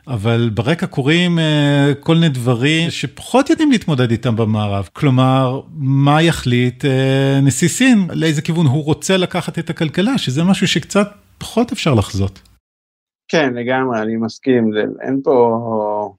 אבל 0.07 0.49
ברקע 0.53 0.87
קורים 0.87 1.39
אה, 1.39 1.91
כל 1.99 2.15
מיני 2.15 2.29
דברים 2.29 2.89
שפחות 2.89 3.49
יודעים 3.49 3.71
להתמודד 3.71 4.11
איתם 4.11 4.35
במערב. 4.35 4.89
כלומר, 4.93 5.61
מה 5.77 6.21
יחליט 6.21 6.85
אה, 6.85 7.39
נשיא 7.43 7.67
סין, 7.67 8.07
לאיזה 8.13 8.41
כיוון 8.41 8.65
הוא 8.65 8.83
רוצה 8.83 9.17
לקחת 9.17 9.59
את 9.59 9.69
הכלכלה, 9.69 10.17
שזה 10.17 10.43
משהו 10.43 10.67
שקצת 10.67 11.07
פחות 11.37 11.71
אפשר 11.71 11.93
לחזות. 11.93 12.41
כן, 13.27 13.53
לגמרי, 13.53 14.01
אני 14.01 14.15
מסכים, 14.15 14.71
אין 15.01 15.21
פה... 15.23 16.13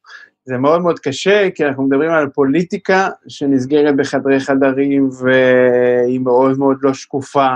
זה 0.46 0.56
מאוד 0.58 0.82
מאוד 0.82 0.98
קשה, 0.98 1.48
כי 1.54 1.64
אנחנו 1.64 1.82
מדברים 1.82 2.10
על 2.10 2.28
פוליטיקה 2.28 3.08
שנסגרת 3.28 3.96
בחדרי 3.96 4.40
חדרים 4.40 5.08
והיא 5.08 6.20
מאוד 6.20 6.58
מאוד 6.58 6.76
לא 6.82 6.94
שקופה, 6.94 7.48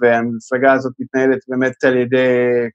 והמפלגה 0.00 0.72
הזאת 0.72 0.92
מתנהלת 0.98 1.38
באמת 1.48 1.84
על 1.84 1.96
ידי 1.96 2.26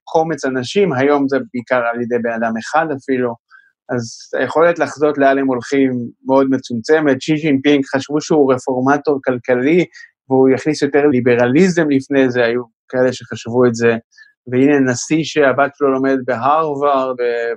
קומץ 0.04 0.44
אנשים, 0.44 0.92
היום 0.92 1.28
זה 1.28 1.36
בעיקר 1.54 1.82
על 1.94 2.00
ידי 2.02 2.18
בן 2.22 2.32
אדם 2.32 2.52
אחד 2.56 2.86
אפילו, 2.96 3.34
אז 3.88 4.30
היכולת 4.40 4.78
לחזות 4.78 5.18
לאן 5.18 5.38
הם 5.38 5.46
הולכים 5.46 5.90
מאוד 6.26 6.50
מצומצמת. 6.50 7.22
שי 7.22 7.34
ג'ינפינג 7.34 7.84
חשבו 7.84 8.20
שהוא 8.20 8.52
רפורמטור 8.52 9.18
כלכלי, 9.24 9.84
והוא 10.28 10.48
יכניס 10.48 10.82
יותר 10.82 11.06
ליברליזם 11.06 11.90
לפני 11.90 12.30
זה, 12.30 12.44
היו 12.44 12.62
כאלה 12.88 13.12
שחשבו 13.12 13.66
את 13.66 13.74
זה. 13.74 13.96
והנה 14.46 14.80
נשיא 14.80 15.24
שהבת 15.24 15.70
שלו 15.74 15.92
לומדת 15.92 16.18
בהרווארד, 16.24 17.16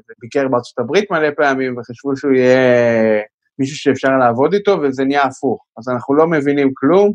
וביקר 0.10 0.48
בארצות 0.48 0.80
הברית 0.80 1.12
מלא 1.12 1.30
פעמים, 1.38 1.78
וחשבו 1.78 2.18
שהוא 2.18 2.32
יהיה 2.32 3.22
מישהו 3.60 3.78
שאפשר 3.78 4.10
לעבוד 4.10 4.54
איתו, 4.54 4.78
וזה 4.82 5.06
נהיה 5.06 5.24
הפוך. 5.24 5.66
אז 5.78 5.90
אנחנו 5.90 6.16
לא 6.16 6.28
מבינים 6.28 6.72
כלום, 6.74 7.12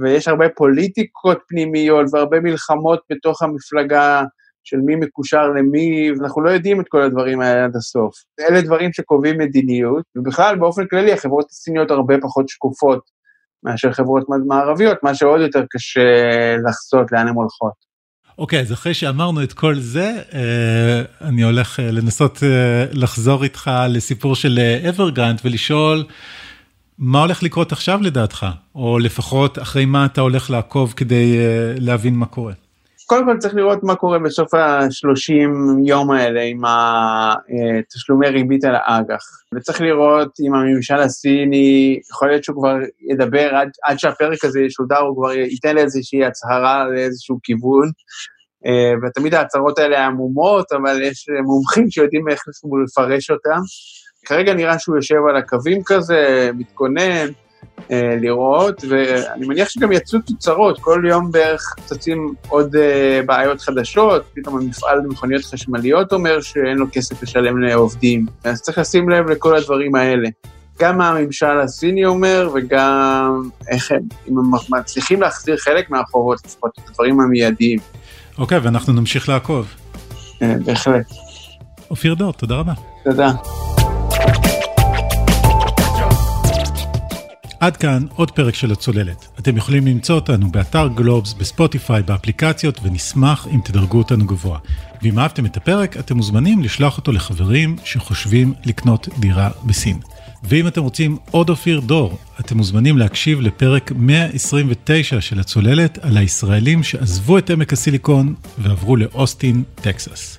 ויש 0.00 0.28
הרבה 0.28 0.48
פוליטיקות 0.48 1.38
פנימיות 1.48 2.06
והרבה 2.12 2.40
מלחמות 2.40 3.00
בתוך 3.10 3.42
המפלגה 3.42 4.22
של 4.64 4.76
מי 4.76 4.96
מקושר 4.96 5.48
למי, 5.48 6.12
ואנחנו 6.12 6.42
לא 6.42 6.50
יודעים 6.50 6.80
את 6.80 6.86
כל 6.88 7.02
הדברים 7.02 7.40
האלה 7.40 7.64
עד 7.64 7.76
הסוף. 7.76 8.14
אלה 8.40 8.60
דברים 8.60 8.92
שקובעים 8.92 9.38
מדיניות, 9.38 10.04
ובכלל, 10.16 10.56
באופן 10.56 10.86
כללי, 10.86 11.12
החברות 11.12 11.46
הסיניות 11.50 11.90
הרבה 11.90 12.14
פחות 12.22 12.48
שקופות 12.48 13.00
מאשר 13.62 13.92
חברות 13.92 14.26
מערביות, 14.46 15.02
מה 15.02 15.14
שעוד 15.14 15.40
יותר 15.40 15.64
קשה 15.70 16.00
לחזות 16.68 17.12
לאן 17.12 17.28
הן 17.28 17.34
הולכות. 17.34 17.87
אוקיי, 18.38 18.60
אז 18.60 18.72
אחרי 18.72 18.94
שאמרנו 18.94 19.42
את 19.42 19.52
כל 19.52 19.78
זה, 19.78 20.22
אה, 20.34 21.28
אני 21.28 21.42
הולך 21.42 21.80
אה, 21.80 21.90
לנסות 21.90 22.42
אה, 22.42 22.84
לחזור 22.92 23.44
איתך 23.44 23.70
לסיפור 23.88 24.34
של 24.34 24.58
אברגרנט 24.88 25.40
ולשאול, 25.44 26.04
מה 26.98 27.20
הולך 27.20 27.42
לקרות 27.42 27.72
עכשיו 27.72 28.02
לדעתך? 28.02 28.46
או 28.74 28.98
לפחות 28.98 29.58
אחרי 29.58 29.84
מה 29.84 30.04
אתה 30.04 30.20
הולך 30.20 30.50
לעקוב 30.50 30.94
כדי 30.96 31.36
להבין 31.78 32.14
מה 32.14 32.26
קורה? 32.26 32.52
קודם 33.08 33.24
כל 33.24 33.38
צריך 33.38 33.54
לראות 33.54 33.82
מה 33.82 33.96
קורה 33.96 34.18
בסוף 34.18 34.54
ה-30 34.54 35.32
יום 35.86 36.10
האלה 36.10 36.42
עם 36.42 36.62
התשלומי 36.64 38.28
ריבית 38.28 38.64
על 38.64 38.74
האג"ח. 38.74 39.24
וצריך 39.54 39.80
לראות 39.80 40.28
אם 40.46 40.54
הממשל 40.54 40.94
הסיני, 40.94 42.00
יכול 42.10 42.28
להיות 42.28 42.44
שהוא 42.44 42.56
כבר 42.56 42.76
ידבר, 43.10 43.54
עד, 43.54 43.70
עד 43.84 43.98
שהפרק 43.98 44.44
הזה 44.44 44.60
ישודר, 44.60 44.98
הוא 44.98 45.16
כבר 45.16 45.32
ייתן 45.32 45.74
לאיזושהי 45.74 46.24
הצהרה 46.24 46.84
לאיזשהו 46.88 47.38
כיוון. 47.42 47.90
אה, 48.66 48.92
ותמיד 49.02 49.34
ההצהרות 49.34 49.78
האלה 49.78 50.06
עמומות, 50.06 50.72
אבל 50.72 51.02
יש 51.02 51.26
מומחים 51.44 51.90
שיודעים 51.90 52.28
איך 52.28 52.42
לפרש 52.84 53.30
אותם. 53.30 53.60
כרגע 54.24 54.54
נראה 54.54 54.78
שהוא 54.78 54.96
יושב 54.96 55.18
על 55.30 55.36
הקווים 55.36 55.82
כזה, 55.86 56.50
מתכונן. 56.54 57.28
אה, 57.90 58.16
לראות, 58.20 58.84
ואני 58.88 59.46
מניח 59.46 59.68
שגם 59.68 59.92
יצאו 59.92 60.18
תוצרות, 60.18 60.78
כל 60.78 61.02
יום 61.08 61.32
בערך 61.32 61.74
צצים 61.84 62.34
עוד 62.48 62.76
אה, 62.76 63.20
בעיות 63.26 63.60
חדשות, 63.60 64.22
פתאום 64.34 64.56
המפעל 64.56 64.98
למכוניות 64.98 65.44
חשמליות 65.44 66.12
אומר 66.12 66.40
שאין 66.40 66.76
לו 66.76 66.86
כסף 66.92 67.22
לשלם 67.22 67.62
לעובדים, 67.62 68.26
אז 68.44 68.60
צריך 68.62 68.78
לשים 68.78 69.08
לב 69.08 69.30
לכל 69.30 69.56
הדברים 69.56 69.94
האלה. 69.94 70.28
גם 70.80 70.98
מה 70.98 71.08
הממשל 71.08 71.60
הסיני 71.60 72.04
אומר, 72.04 72.50
וגם 72.54 73.48
איך 73.68 73.92
הם, 73.92 74.00
אם 74.28 74.38
הם 74.38 74.78
מצליחים 74.78 75.20
להחזיר 75.20 75.56
חלק 75.56 75.90
מהחובות, 75.90 76.38
לפחות 76.44 76.70
את 76.78 76.88
הדברים 76.88 77.20
המיידיים. 77.20 77.78
אוקיי, 78.38 78.58
ואנחנו 78.58 78.92
נמשיך 78.92 79.28
לעקוב. 79.28 79.74
אה, 80.42 80.54
בהחלט. 80.64 81.06
אופיר 81.90 82.14
דור, 82.14 82.32
תודה 82.32 82.54
רבה. 82.54 82.72
תודה. 83.04 83.32
עד 87.60 87.76
כאן 87.76 88.06
עוד 88.14 88.30
פרק 88.30 88.54
של 88.54 88.72
הצוללת. 88.72 89.28
אתם 89.38 89.56
יכולים 89.56 89.86
למצוא 89.86 90.14
אותנו 90.14 90.50
באתר 90.50 90.88
גלובס, 90.94 91.32
בספוטיפיי, 91.32 92.02
באפליקציות, 92.02 92.80
ונשמח 92.82 93.46
אם 93.54 93.60
תדרגו 93.64 93.98
אותנו 93.98 94.26
גבוה. 94.26 94.58
ואם 95.02 95.18
אהבתם 95.18 95.46
את 95.46 95.56
הפרק, 95.56 95.96
אתם 95.96 96.16
מוזמנים 96.16 96.62
לשלוח 96.62 96.96
אותו 96.96 97.12
לחברים 97.12 97.76
שחושבים 97.84 98.54
לקנות 98.64 99.08
דירה 99.18 99.50
בסין. 99.66 99.98
ואם 100.44 100.66
אתם 100.66 100.82
רוצים 100.82 101.16
עוד 101.30 101.50
אופיר 101.50 101.80
דור, 101.80 102.18
אתם 102.40 102.56
מוזמנים 102.56 102.98
להקשיב 102.98 103.40
לפרק 103.40 103.92
129 103.96 105.20
של 105.20 105.40
הצוללת 105.40 105.98
על 106.02 106.16
הישראלים 106.16 106.82
שעזבו 106.82 107.38
את 107.38 107.50
עמק 107.50 107.72
הסיליקון 107.72 108.34
ועברו 108.58 108.96
לאוסטין, 108.96 109.62
טקסס. 109.74 110.38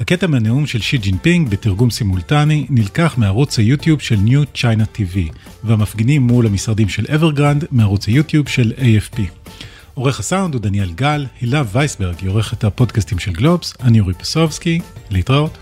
הקטע 0.00 0.26
מהנאום 0.26 0.66
של 0.66 0.80
שי 0.80 0.98
ג'ינפינג 0.98 1.48
בתרגום 1.48 1.90
סימולטני 1.90 2.66
נלקח 2.70 3.14
מערוץ 3.18 3.58
היוטיוב 3.58 4.00
של 4.00 4.16
New 4.26 4.58
China 4.58 4.98
TV, 4.98 5.32
והמפגינים 5.64 6.22
מול 6.22 6.46
המשרדים 6.46 6.88
של 6.88 7.06
אברגרנד 7.14 7.64
מערוץ 7.70 8.06
היוטיוב 8.06 8.48
של 8.48 8.72
AFP. 8.76 9.20
עורך 9.94 10.20
הסאונד 10.20 10.54
הוא 10.54 10.62
דניאל 10.62 10.92
גל, 10.92 11.26
הילה 11.40 11.62
וייסברג 11.72 12.14
היא 12.20 12.30
עורכת 12.30 12.64
הפודקאסטים 12.64 13.18
של 13.18 13.32
גלובס, 13.32 13.74
אני 13.82 14.00
אורי 14.00 14.14
פסובסקי, 14.14 14.80
להתראות. 15.10 15.58